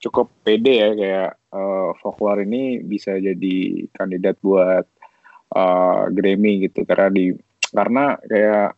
[0.00, 4.86] cukup pede ya kayak eh, folklore ini bisa jadi kandidat buat
[5.54, 7.32] eh, Grammy gitu karena di
[7.72, 8.70] karena kayak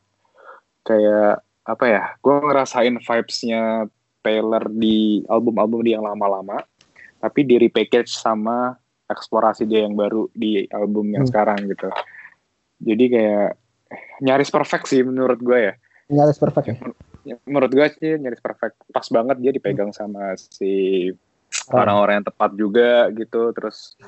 [0.82, 3.84] kayak apa ya gue ngerasain vibes-nya
[4.24, 6.64] Taylor di album-album dia yang lama-lama
[7.20, 8.72] tapi di repackage sama
[9.08, 11.30] eksplorasi dia yang baru di album yang Hmm.
[11.30, 11.92] sekarang gitu
[12.79, 13.49] jadi kayak
[14.23, 15.75] nyaris perfect sih menurut gue ya.
[16.09, 16.77] Nyaris perfect ya.
[17.45, 18.81] Menurut gue sih nyaris perfect.
[18.88, 21.09] Pas banget dia dipegang sama si
[21.73, 23.53] orang-orang yang tepat juga gitu.
[23.53, 23.99] Terus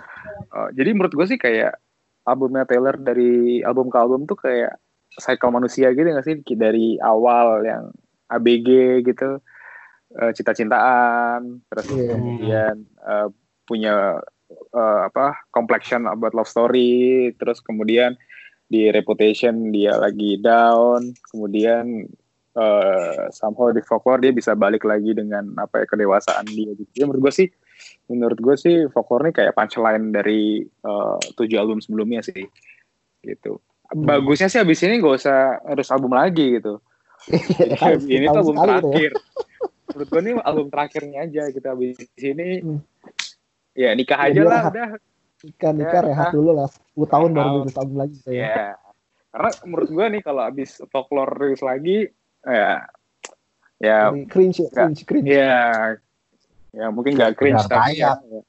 [0.54, 1.76] uh, jadi menurut gue sih kayak
[2.24, 4.76] albumnya Taylor dari album ke album tuh kayak
[5.18, 6.40] cycle manusia gitu gak sih?
[6.56, 7.84] Dari awal yang
[8.30, 9.42] ABG gitu
[10.18, 12.14] uh, cinta-cintaan terus Iya.
[12.14, 13.28] kemudian uh,
[13.66, 14.18] punya
[14.74, 18.18] uh, apa complexion about love story terus kemudian
[18.70, 22.06] di reputation dia lagi down kemudian
[22.52, 26.86] eh, somehow di folklore dia bisa balik lagi dengan apa ya kedewasaan dia gitu.
[26.88, 27.48] Jadi menurut gue sih
[28.06, 32.46] menurut gue sih folklore ini kayak punchline dari eh, tujuh album sebelumnya sih
[33.20, 33.58] gitu.
[33.90, 36.78] Bagusnya sih abis ini gak usah harus album lagi gitu.
[37.26, 38.62] Iya, kan, ini tuh album ya.
[38.78, 39.10] terakhir.
[39.90, 42.78] menurut gue ini album terakhirnya aja gitu abis ini Hmm.
[43.72, 44.70] ya nikah Ya, aja dia lah rehat.
[44.70, 44.88] udah
[45.40, 46.32] Nikah nikah Ya, rehat ah.
[46.32, 46.68] dulu lah.
[46.92, 47.60] 10 tahun baru Tahun.
[47.62, 48.44] rilis album lagi gitu ya.
[48.44, 48.66] Ya.
[49.30, 51.98] Karena menurut gue nih kalau abis folklore rilis lagi
[52.42, 52.82] ya
[53.78, 55.26] ya Jadi cringe, ya, cringe, cringe.
[55.26, 55.54] ya
[56.70, 58.16] ya mungkin nggak cringe Udah tapi kayak.
[58.20, 58.40] ya,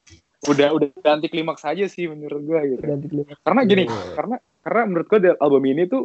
[0.44, 2.82] udah udah anti klimaks aja sih menurut gue gitu.
[2.82, 3.40] Ganti klimaks.
[3.40, 4.14] Karena gini, Iya.
[4.14, 6.04] karena karena menurut gue dari album ini tuh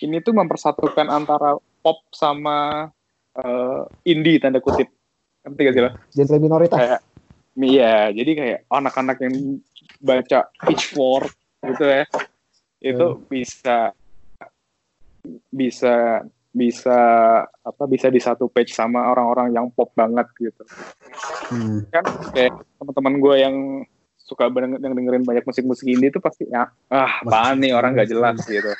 [0.00, 2.86] ini tuh mempersatukan antara pop sama
[3.34, 4.86] eh, indie tanda kutip.
[5.42, 5.90] Ngerti gak sih lo?
[6.12, 6.78] Genre minoritas.
[6.78, 7.00] Kayak
[7.54, 9.62] Iya, jadi kayak anak-anak yang
[10.00, 11.32] baca Pitchfork
[11.64, 12.04] gitu ya,
[12.84, 13.92] itu bisa
[15.48, 16.98] bisa bisa
[17.50, 20.62] apa bisa di satu page sama orang-orang yang pop banget gitu.
[21.50, 21.82] Hmm.
[21.90, 23.56] kan kayak teman-teman gue yang
[24.24, 27.74] suka bener yang dengerin banyak musik-musik indie itu pasti ya ah apaan nih?
[27.74, 28.66] Orang gak jelas gitu.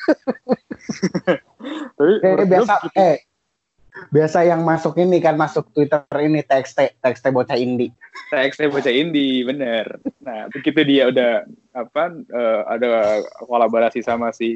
[1.98, 3.16] Tapi Eh, menurut biasa eh
[4.10, 7.94] biasa yang masuk ini kan masuk Twitter ini TXT TXT bocah indie.
[8.30, 14.50] TXT baca indie bener nah begitu dia udah apa eh, ada kolaborasi sama si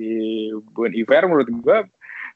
[0.74, 1.78] Bun Iver menurut gue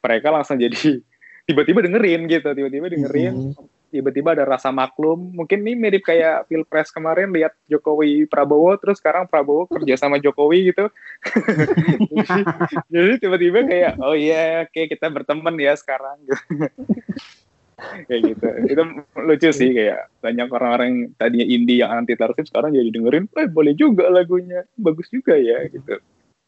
[0.02, 0.98] mereka langsung jadi
[1.48, 3.71] tiba-tiba dengerin gitu tiba-tiba dengerin Mhm.
[3.92, 9.28] Tiba-tiba ada rasa maklum mungkin ini mirip kayak pilpres kemarin lihat Jokowi Prabowo terus sekarang
[9.28, 10.88] Prabowo kerja sama Jokowi gitu
[12.92, 16.16] jadi, tiba-tiba kayak oh iya oke kita berteman ya sekarang
[18.08, 18.82] kayak gitu itu
[19.20, 23.46] lucu sih kayak banyak orang-orang yang tadinya indie yang anti Swift sekarang jadi dengerin eh
[23.52, 26.00] boleh juga lagunya bagus juga ya gitu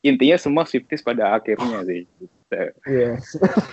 [0.04, 2.60] intinya semua Swifties pada akhirnya sih gitu.
[2.84, 3.16] Iya.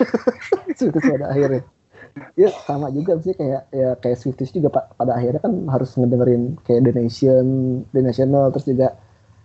[0.80, 1.62] Swifties pada akhirnya.
[2.36, 6.60] Ya sama juga sih kayak ya kayak Swifties juga pa- pada akhirnya kan harus ngedengerin
[6.64, 7.46] kayak The Nation,
[7.92, 8.88] The National terus juga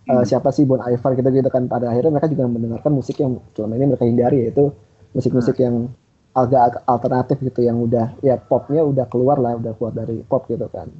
[0.08, 0.24] uh, Hmm.
[0.24, 3.76] siapa sih Bon Iver gitu gitu kan pada akhirnya mereka juga mendengarkan musik yang selama
[3.76, 4.72] ini mereka hindari yaitu
[5.16, 5.88] musik-musik yang
[6.36, 10.68] agak alternatif gitu yang udah ya popnya udah keluar lah udah keluar dari pop gitu
[10.68, 10.92] kan.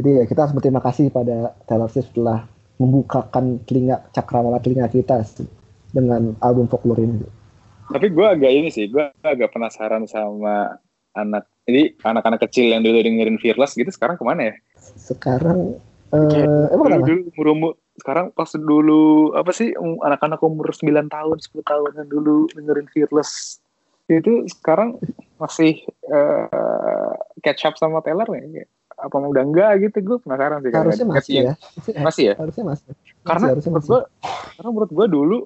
[0.00, 2.48] Jadi ya kita harus berterima kasih pada Taylor Swift telah
[2.80, 5.46] membukakan telinga cakrawala telinga kita sih,
[5.92, 7.28] dengan album folklore ini.
[7.92, 10.80] Tapi gue agak ini sih, gue agak penasaran sama
[11.14, 11.44] anak.
[11.68, 14.54] Jadi anak-anak kecil yang dulu dengerin Fearless gitu sekarang ke mana ya?
[14.98, 15.78] sekarang
[16.12, 20.84] eh emang dulu, dulu umur umur sekarang pas dulu apa sih um, anak-anak umur 9
[21.08, 23.62] tahun 10 tahun yang dulu dengerin Fearless
[24.10, 24.98] itu sekarang
[25.38, 28.66] masih eh, catch up sama Taylor ya?
[28.98, 31.54] Apa udah enggak gitu gue penasaran sih karena harusnya masih yang- ya
[32.06, 32.84] masih ya harusnya masih
[33.22, 33.90] karena harusnya menurut masih.
[33.90, 34.00] gue
[34.52, 35.38] karena menurut gue dulu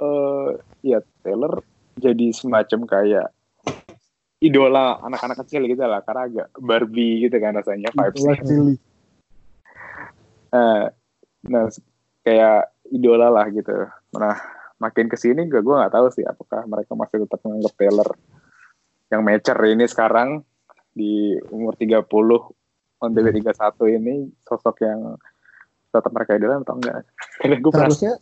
[0.00, 0.50] eh
[0.82, 1.52] ya Taylor
[1.98, 3.26] jadi semacam kayak
[4.44, 7.88] idola anak-anak kecil gitu lah karena agak Barbie gitu kan rasanya
[8.44, 8.74] Cili.
[10.54, 10.84] Eh,
[11.48, 11.64] nah
[12.24, 12.60] kayak
[12.92, 14.36] idola lah gitu nah
[14.78, 18.10] makin ke sini gue gue nggak tahu sih apakah mereka masih tetap menganggap Taylor
[19.08, 20.44] yang mature ini sekarang
[20.94, 22.04] di umur 30
[23.02, 25.16] on the way 31 ini sosok yang
[25.90, 27.02] tetap mereka idola atau enggak
[27.40, 28.12] karena gue merasa harusnya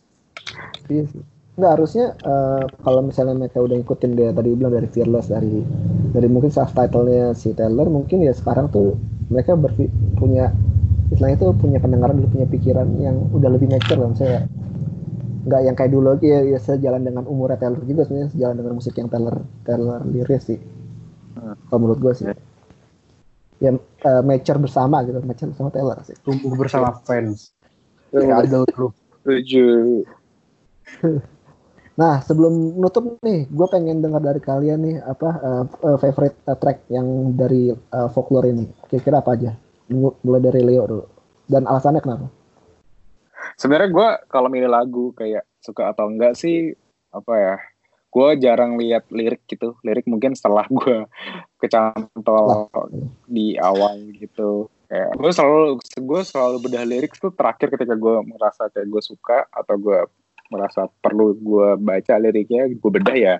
[0.87, 1.23] iya sih.
[1.53, 5.61] Nggak harusnya uh, kalau misalnya mereka udah ngikutin dia tadi bilang dari Fearless dari
[6.09, 8.97] dari mungkin subtitlenya si Taylor mungkin ya sekarang tuh
[9.29, 9.85] mereka berfi
[10.17, 10.49] punya
[11.13, 14.49] istilahnya tuh punya pendengaran dan punya pikiran yang udah lebih mature lah saya
[15.43, 18.73] nggak yang kayak dulu lagi ya, ya sejalan dengan umurnya Taylor juga sebenarnya sejalan dengan
[18.79, 19.35] musik yang Taylor
[19.67, 20.59] Taylor liris sih.
[21.67, 22.25] Kalau menurut gue sih.
[23.59, 26.15] Ya uh, mature bersama gitu mature bersama Taylor sih.
[26.23, 27.51] Tumbuh bersama fans.
[28.15, 30.05] Ya, ada grup tujuh
[31.93, 36.57] Nah, sebelum nutup nih, gue pengen dengar dari kalian nih apa uh, uh, favorite uh,
[36.57, 38.65] track yang dari uh, folklore ini.
[38.89, 39.53] Kira-kira apa aja?
[39.93, 41.05] Mulai dari Leo dulu.
[41.45, 42.27] Dan alasannya kenapa?
[43.61, 46.73] Sebenarnya gue kalau milih lagu kayak suka atau enggak sih
[47.13, 47.55] apa ya?
[48.09, 49.77] Gue jarang lihat lirik gitu.
[49.85, 51.05] Lirik mungkin setelah gue
[51.61, 52.73] kecantol
[53.29, 54.65] di awal gitu.
[54.89, 59.45] Kayak gue selalu gue selalu bedah lirik tuh terakhir ketika gue merasa kayak gue suka
[59.53, 60.09] atau gue
[60.53, 63.35] merasa perlu gue baca liriknya gue bedah ya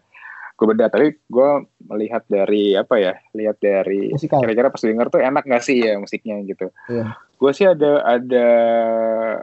[0.54, 1.50] gue bedah tapi gue
[1.90, 6.42] melihat dari apa ya lihat dari kira-kira pas denger tuh enak gak sih ya musiknya
[6.46, 7.18] gitu yeah.
[7.38, 8.48] gue sih ada ada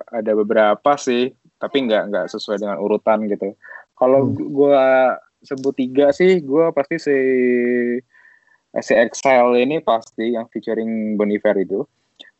[0.09, 3.52] ada beberapa sih tapi nggak nggak sesuai dengan urutan gitu
[3.98, 4.48] kalau hmm.
[4.48, 4.85] gue
[5.44, 7.18] sebut tiga sih gue pasti si
[8.80, 11.85] si Exile ini pasti yang featuring Boniver itu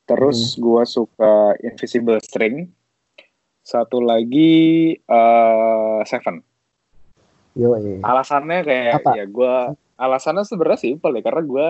[0.09, 0.59] terus hmm.
[0.63, 2.71] gue suka Invisible String
[3.71, 6.43] satu lagi uh, Seven.
[7.55, 8.03] Yo, iya.
[8.03, 9.11] Alasannya kayak Apa?
[9.15, 9.55] ya gue
[9.95, 11.69] alasannya sebenarnya simpel ya karena gue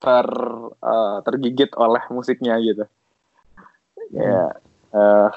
[0.00, 0.28] ter
[0.80, 2.88] uh, tergigit oleh musiknya gitu.
[2.88, 4.16] Hmm.
[4.16, 4.40] Ya
[4.96, 5.28] uh,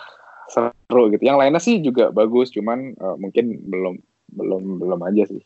[0.47, 1.23] seru gitu.
[1.27, 3.99] Yang lainnya sih juga bagus, cuman uh, mungkin belum
[4.39, 5.43] belum belum aja sih.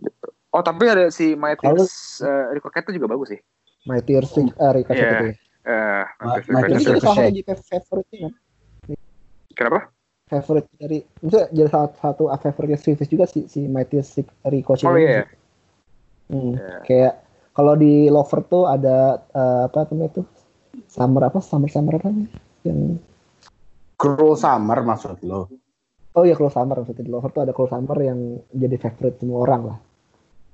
[0.00, 0.28] Gitu.
[0.56, 3.40] Oh tapi ada si My Tears uh, Ricochet itu juga bagus sih.
[3.84, 5.20] My Tears uh, Ricochet yeah.
[5.20, 5.26] itu.
[5.28, 5.36] Ya.
[5.68, 6.04] Uh,
[6.48, 7.32] My Tears Ricochet.
[7.36, 8.47] Itu
[9.58, 9.90] Kenapa?
[10.30, 14.86] Favorite dari maksudnya jadi salah satu favoritnya Swift juga si si Mighty Stick Ricochet.
[14.86, 15.10] Oh iya.
[15.10, 15.26] Yeah.
[16.28, 16.80] Hmm, yeah.
[16.86, 17.14] Kayak
[17.56, 20.22] kalau di Lover tuh ada uh, apa namanya itu?
[20.86, 21.42] Summer apa?
[21.42, 22.28] Summer Summer apa nih?
[22.62, 23.02] Yang
[23.98, 25.50] Cruel Summer maksud lo?
[26.14, 29.42] Oh iya Cruel Summer maksudnya di Lover tuh ada Cruel Summer yang jadi favorite semua
[29.42, 29.78] orang lah.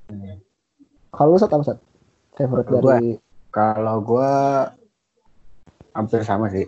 [0.08, 0.38] Hmm.
[1.12, 1.76] Kalau lu satu apa
[2.34, 3.14] Favorite dari
[3.54, 4.32] kalau gue
[5.94, 6.66] hampir sama sih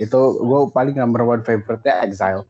[0.00, 2.44] itu gue paling number one favorite-nya Exile.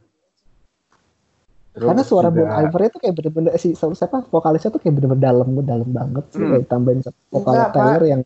[1.70, 2.50] Terus Karena suara juga...
[2.50, 6.42] Bon Iver itu kayak bener-bener si siapa vokalisnya tuh kayak bener-bener dalam dalam banget sih
[6.42, 6.50] hmm.
[6.50, 8.22] kayak tambahin vokal Taylor yang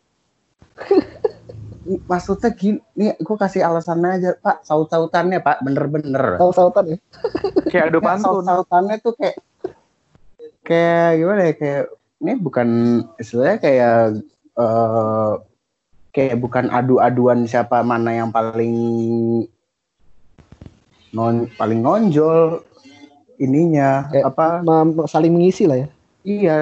[2.09, 4.65] maksudnya gini gue kasih alasannya aja pak.
[4.65, 5.61] Saut-sautannya pak.
[5.61, 6.41] Bener-bener.
[6.41, 6.97] Saut-sautan ya?
[7.71, 8.41] Kayak adu pantun.
[8.41, 9.37] saut-sautannya tuh kayak
[10.65, 11.53] kayak gimana ya?
[11.53, 11.83] Kayak
[12.25, 12.67] ini bukan
[13.21, 13.97] istilahnya kayak
[14.57, 15.37] uh,
[16.15, 18.71] kayak bukan adu-aduan siapa mana yang paling
[21.11, 22.63] non paling nonjol
[23.35, 24.63] ininya kayak apa?
[25.11, 25.87] saling mengisi lah ya.
[26.23, 26.59] Iya.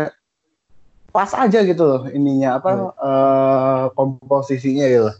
[1.14, 2.90] Pas aja gitu loh ininya apa hmm.
[2.98, 5.12] uh, komposisinya gitu.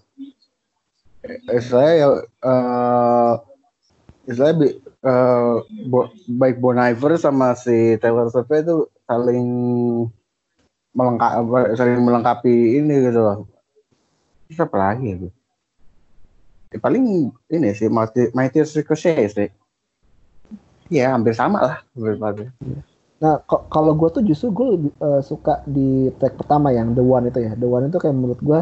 [1.62, 3.34] Saya uh,
[4.26, 9.50] istilahnya uh, bo, baik Bon Iver sama si Taylor Swift itu saling
[10.98, 13.53] melengkapi saling melengkapi ini gitu loh
[14.54, 15.18] siapa lagi ya
[16.74, 19.50] ya, paling ini sih Mighty Ricochet sih
[20.90, 22.50] ya hampir sama lah hampir
[23.24, 24.68] Nah, kalau gue tuh justru gue
[25.00, 27.56] uh, suka di track pertama yang The One itu ya.
[27.56, 28.60] The One itu kayak menurut gue,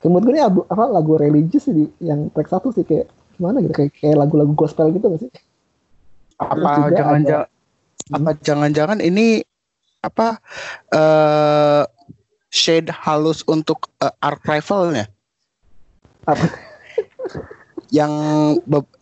[0.00, 3.60] kayak menurut gue ini lagu, apa, lagu religius sih yang track satu sih kayak gimana
[3.60, 5.30] gitu, kayak kayak lagu-lagu gospel gitu gak sih?
[6.40, 8.16] Apa jangan-jangan hmm?
[8.16, 9.44] apa jangan-jangan ini
[10.00, 10.40] apa
[10.92, 11.84] uh,
[12.54, 15.10] shade halus untuk uh, arc rivalnya.
[16.30, 16.46] Apa?
[17.92, 18.10] yang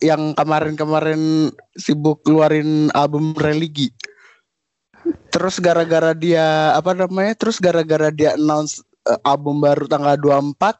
[0.01, 3.93] yang kemarin-kemarin sibuk keluarin album religi.
[5.29, 7.37] Terus gara-gara dia apa namanya?
[7.37, 10.77] Terus gara-gara dia announce uh, album baru tanggal 24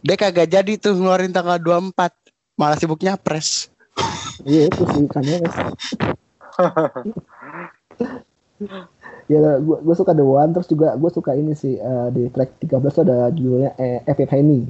[0.00, 2.12] dia kagak jadi tuh ngeluarin tanggal 24
[2.56, 3.68] malah sibuknya press
[4.48, 5.20] iya itu sih kan
[9.30, 12.66] ya gue gue suka The One terus juga gue suka ini sih uh, di track
[12.66, 14.66] 13 tuh ada judulnya eh, Epic Penny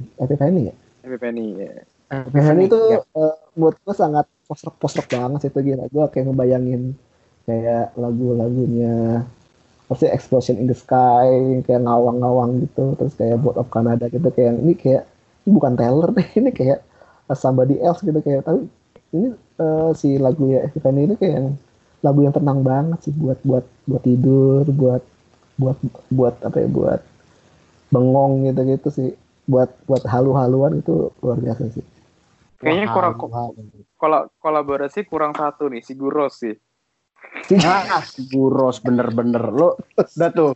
[0.69, 0.73] ya?
[1.09, 1.81] Epic Penny ya
[2.11, 3.01] Epic Penny itu ya.
[3.17, 5.87] uh, menurut gue sangat postrok postrok banget sih itu gila.
[5.87, 6.91] Gue kayak ngebayangin
[7.47, 9.23] kayak lagu-lagunya
[9.87, 14.59] pasti Explosion in the Sky kayak ngawang-ngawang gitu terus kayak Boat of Canada gitu kayak
[14.59, 15.03] ini kayak
[15.47, 16.83] ini bukan Taylor deh ini kayak
[17.31, 18.67] somebody else gitu kayak tapi
[19.15, 21.47] ini uh, si lagu ya Epic Penny ini kayak yang
[22.01, 25.03] lagu yang tenang banget sih buat buat buat tidur buat
[25.57, 25.77] buat
[26.09, 27.01] buat apa ya buat
[27.93, 29.09] bengong gitu gitu sih
[29.45, 31.85] buat buat halu-haluan itu luar biasa sih
[32.61, 33.49] Kayaknya Wah, kurang wah.
[33.97, 36.53] kol- kolaborasi kurang satu nih si Guros sih.
[37.57, 40.53] Ah, si Guros bener-bener lo udah tuh.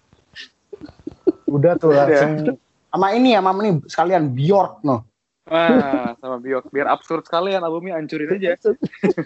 [1.50, 2.62] Udah tuh langsung
[2.94, 5.10] sama ini ya, sama ini sekalian Bjork no.
[5.50, 8.58] Wah, sama Biok biar absurd sekalian albumnya hancurin aja.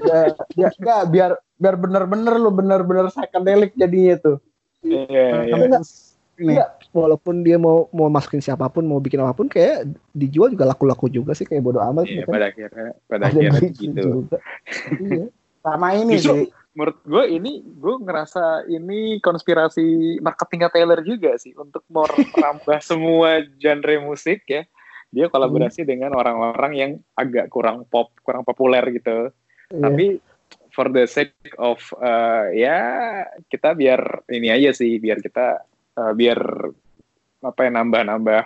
[0.03, 4.37] Ya, ya, ya, biar biar bener-bener lo bener-bener psychedelic jadinya tuh.
[4.81, 5.05] Iya,
[5.43, 5.53] iya.
[5.53, 5.65] Tapi
[6.39, 10.71] enggak, walaupun dia mau mau masukin siapa pun, mau bikin apa pun, kayak dijual juga
[10.71, 12.07] laku-laku juga sih, kayak bodo amat.
[12.07, 12.31] Iya, kan.
[12.31, 14.07] pada akhirnya pada Ada akhirnya gitu.
[14.23, 14.37] juga.
[15.03, 15.25] iya.
[15.59, 16.49] Sama ini Justru- sih.
[16.69, 23.43] Menurut gue ini gue ngerasa ini konspirasi marketingnya Taylor juga sih untuk mau merambah semua
[23.59, 24.63] genre musik ya.
[25.11, 29.33] Dia kolaborasi dengan orang-orang yang agak kurang pop, kurang populer gitu.
[29.73, 29.81] Iya.
[29.81, 30.05] Tapi
[30.79, 32.79] for the sake of uh, ya
[33.51, 35.59] kita biar ini aja sih, biar kita
[35.99, 36.39] uh, biar
[37.43, 38.43] apa ya nambah-nambah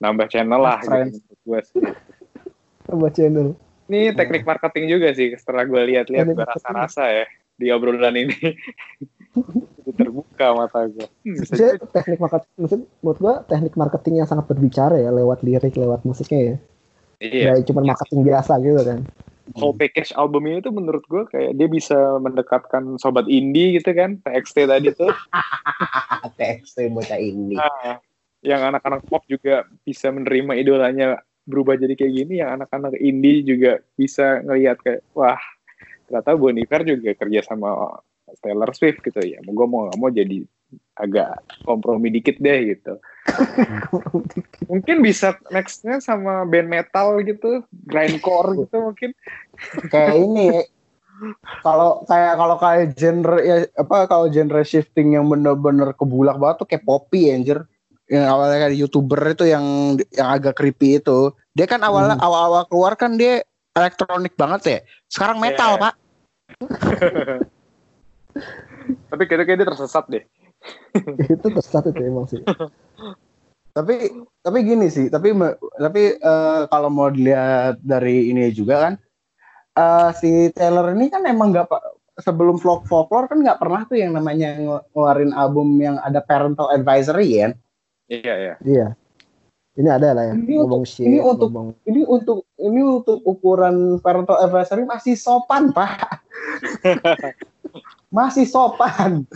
[0.00, 1.84] nambah channel lah gitu gue sih.
[2.88, 3.52] Tambah channel.
[3.92, 7.26] Ini teknik marketing juga sih setelah gue lihat-lihat gue rasa-rasa ya
[7.60, 8.56] di obrolan ini.
[10.00, 11.04] Terbuka mata gue.
[11.28, 11.92] Hmm, Maksudnya jadi.
[11.92, 16.40] teknik marketing, maksud, menurut gua teknik marketing yang sangat berbicara ya lewat lirik, lewat musiknya
[16.40, 16.56] ya.
[17.20, 19.00] Iya, cuma marketing biasa gitu kan.
[19.54, 24.66] Whole package albumnya itu menurut gue kayak dia bisa mendekatkan sobat indie gitu kan, TXT
[24.66, 25.14] tadi tuh.
[26.34, 27.54] TXT bocah ini.
[27.54, 28.02] Nah,
[28.42, 33.78] yang anak-anak pop juga bisa menerima idolanya berubah jadi kayak gini, yang anak-anak indie juga
[33.94, 35.38] bisa ngelihat kayak wah
[36.10, 38.02] ternyata Bon Iver juga kerja sama
[38.42, 39.38] Taylor Swift gitu ya.
[39.46, 40.42] Gue mau nggak mau jadi
[40.96, 42.98] agak kompromi dikit deh gitu.
[44.70, 49.10] Mungkin bisa nextnya sama band metal gitu, grindcore gitu mungkin.
[49.88, 50.48] kayak ini
[51.64, 56.68] kalau kayak kalau kayak genre ya apa kalau genre shifting yang bener-bener kebulak banget tuh
[56.68, 57.64] kayak poppy anjir
[58.06, 59.64] yang awalnya kayak youtuber itu yang
[60.12, 62.26] yang agak creepy itu dia kan awalnya Hmm.
[62.28, 63.42] awal-awal keluar kan dia
[63.72, 65.82] elektronik banget ya sekarang metal Iya.
[65.88, 65.94] pak
[69.06, 70.24] Tapi kayaknya kayak dia tersesat deh.
[71.34, 72.40] itu tersesat itu emang sih.
[73.70, 74.08] tapi
[74.40, 75.36] tapi gini sih tapi
[75.76, 78.94] tapi eh, kalau mau dilihat dari ini juga kan
[79.76, 81.68] eh, si Taylor ini kan emang nggak
[82.16, 86.72] sebelum vlog folklore kan nggak pernah tuh yang namanya nge- ngeluarin album yang ada parental
[86.72, 87.48] advisory ya
[88.06, 88.54] Iya, iya.
[88.62, 88.88] Iya.
[89.76, 90.34] Ini ada lah ya.
[90.38, 95.18] Ini ngomong untuk- shit, ini untuk- ngomong ini untuk ini untuk ukuran parental advisory masih
[95.18, 96.22] sopan pak
[98.16, 99.26] masih sopan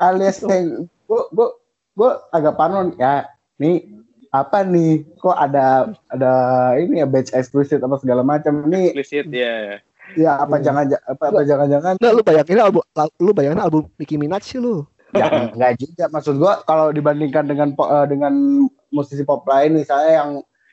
[0.00, 1.48] alias kayak gue gue
[1.94, 3.28] gue agak panon ya.
[3.60, 3.84] Nih
[4.32, 5.04] apa nih?
[5.20, 6.32] Kok ada ada
[6.80, 8.64] ini ya batch explicit apa segala macam?
[8.66, 9.78] Ini Explicit ya.
[10.18, 10.64] ya apa Hmm.
[10.66, 12.82] jangan apa apa jangan jangan Nggak, lu bayangin album
[13.22, 14.82] lu bayangin album Nicki Minaj sih lu.
[15.14, 16.04] ya nggak juga.
[16.10, 18.32] Maksud gue kalau dibandingkan dengan eh, dengan
[18.90, 20.30] musisi pop lain misalnya yang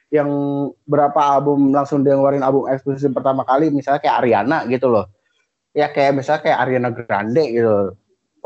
[0.07, 0.29] yang
[0.87, 5.05] berapa album langsung dia ngeluarin album eksklusif pertama kali misalnya kayak Ariana gitu loh.
[5.75, 7.93] Ya kayak misalnya kayak Ariana Grande gitu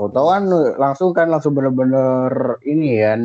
[0.09, 0.43] tahu kan
[0.79, 3.19] langsung kan langsung bener-bener ini kan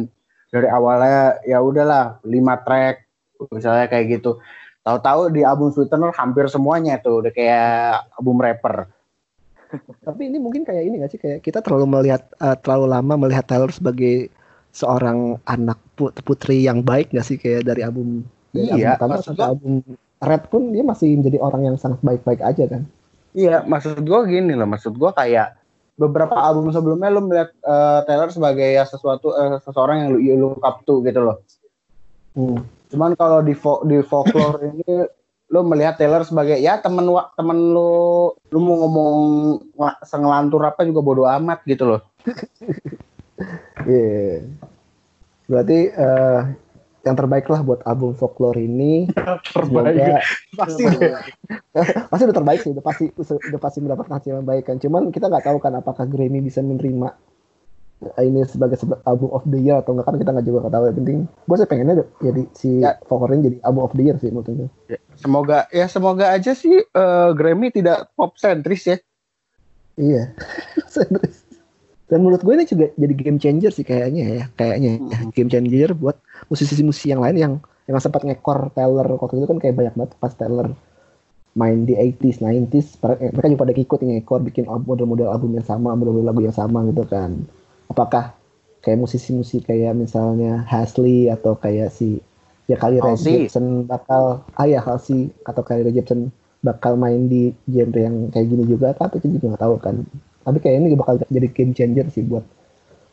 [0.53, 3.07] dari awalnya ya udahlah lima track
[3.55, 4.37] misalnya kayak gitu
[4.85, 8.91] tahu-tahu di album Sweetener hampir semuanya tuh udah kayak album rapper
[10.07, 13.43] Tapi ini mungkin kayak ini gak sih kayak kita terlalu melihat eh, terlalu lama melihat
[13.47, 14.31] Taylor sebagai
[14.71, 18.23] seorang anak put- putri yang baik gak sih kayak dari album
[18.55, 19.73] dari Iya, album pertama sampai album
[20.17, 22.89] Red pun dia masih menjadi orang yang sangat baik-baik aja kan.
[23.37, 25.53] Iya, maksud gue gini loh, maksud gue kayak
[25.97, 30.21] beberapa album sebelumnya lu melihat eh, Taylor sebagai ya sesuatu eh, seseorang yang lu
[30.57, 31.41] look up to gitu loh.
[32.37, 32.61] Hmm.
[32.93, 35.09] Cuman kalau di fo- di folklore ini
[35.47, 39.17] lu melihat Taylor sebagai ya temen wa- temen lu lu mau ngomong
[39.73, 42.01] nge- sengelantur apa juga bodo amat gitu loh.
[43.85, 44.41] Iya.
[45.45, 46.41] Berarti eh,
[47.07, 49.07] yang terbaik lah buat album folklore ini.
[49.55, 50.19] Semoga
[50.59, 50.83] Pasti
[52.11, 54.77] pasti udah terbaik sih, udah pasti udah pasti mendapatkan hasil yang baik kan.
[54.83, 57.15] Cuman kita nggak tahu kan apakah Grammy bisa menerima
[58.21, 58.77] ini sebagai
[59.09, 60.85] album of the year atau enggak kan kita nggak juga nggak tahu.
[60.91, 62.93] Yang penting gue sih pengennya jadi si Ya.
[63.07, 64.69] folklore ini jadi album of the year sih menurut gue.
[65.17, 68.97] semoga ya semoga aja sih eh, Grammy tidak pop sentris ya.
[69.97, 70.35] Iya.
[70.93, 71.46] Serius.
[72.07, 75.01] Dan menurut gue ini juga jadi game changer sih kayaknya ya, kayaknya ya.
[75.03, 75.31] Mhm.
[75.35, 77.53] game changer buat musisi-musisi yang lain yang
[77.87, 80.71] yang sempat ngekor Taylor waktu itu kan kayak banyak banget pas Taylor
[81.57, 85.65] main di 80s, 90s, para- eh, mereka juga pada ikut ngekor bikin model-model album yang
[85.65, 87.33] sama, model-model lagu yang sama gitu kan.
[87.89, 88.37] Apakah
[88.85, 92.21] kayak musisi-musisi kayak misalnya Hasley atau kayak si
[92.71, 93.19] ya kali Ray.
[93.19, 96.31] Jepsen bakal ah ya Halsey atau kali Ray Jepsen
[96.63, 99.97] bakal main di genre yang kayak gini juga apa itu juga nggak tahu kan
[100.47, 102.47] tapi kayak ini bakal jadi game changer sih buat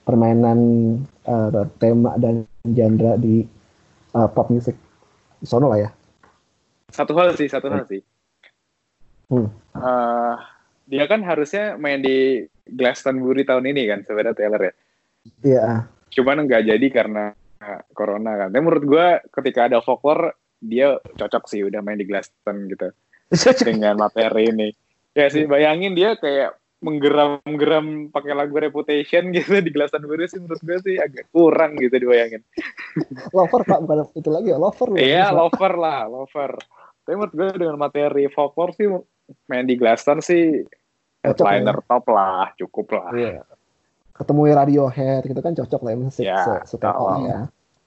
[0.06, 0.60] permainan
[1.26, 3.42] eh, tema dan genre di
[4.14, 4.78] eh, pop music
[5.42, 5.90] sono lah ya
[6.94, 8.06] satu hal sih, satu hal sih.
[9.34, 9.50] Hmm.
[9.74, 10.38] Uh,
[10.86, 14.74] dia kan harusnya main di Glastonbury tahun ini kan sebenarnya Taylor ya.
[15.42, 15.68] Iya.
[16.14, 17.34] Cuman nggak jadi karena
[17.98, 18.54] corona kan.
[18.54, 19.08] Tapi menurut gue
[19.42, 22.94] ketika ada folklore dia cocok sih udah main di Glaston gitu
[23.68, 24.70] dengan materi ini.
[25.18, 30.78] Ya sih bayangin dia kayak menggeram-geram pakai lagu Reputation gitu di Glastonbury sih menurut gue
[30.84, 32.44] sih agak kurang gitu dibayangin.
[33.38, 34.88] lover pak bukan itu lagi ya lover.
[35.00, 36.52] Iya lover lah lover.
[37.04, 38.92] Tapi menurut gue dengan materi folklore sih
[39.48, 40.62] main di Glaston sih
[41.24, 41.88] headliner ya.
[41.88, 43.10] top lah cukup lah.
[43.16, 43.42] Iya.
[44.14, 46.10] Ketemu Radiohead gitu kan cocok lah ya, ya,
[46.70, 47.40] se ya.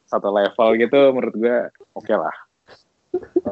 [0.09, 1.59] Satu level gitu menurut gue
[1.93, 2.37] oke okay lah.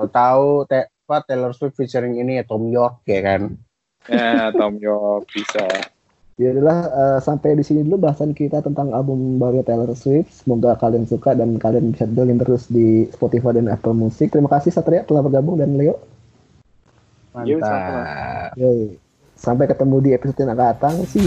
[0.08, 3.60] tahu te Taylor Swift featuring ini ya Tom York ya kan
[4.08, 5.64] ya Tom York bisa.
[6.34, 10.34] Ya adalah uh, sampai di sini dulu bahasan kita tentang album baru Taylor Swift.
[10.34, 14.34] Semoga kalian suka dan kalian bisa dengerin terus di Spotify dan Apple Music.
[14.34, 15.94] Terima kasih Satria telah bergabung dan Leo.
[17.34, 18.54] Mantap.
[18.58, 18.98] Yoi.
[19.34, 20.94] sampai ketemu di episode yang akan datang.
[21.06, 21.22] Sih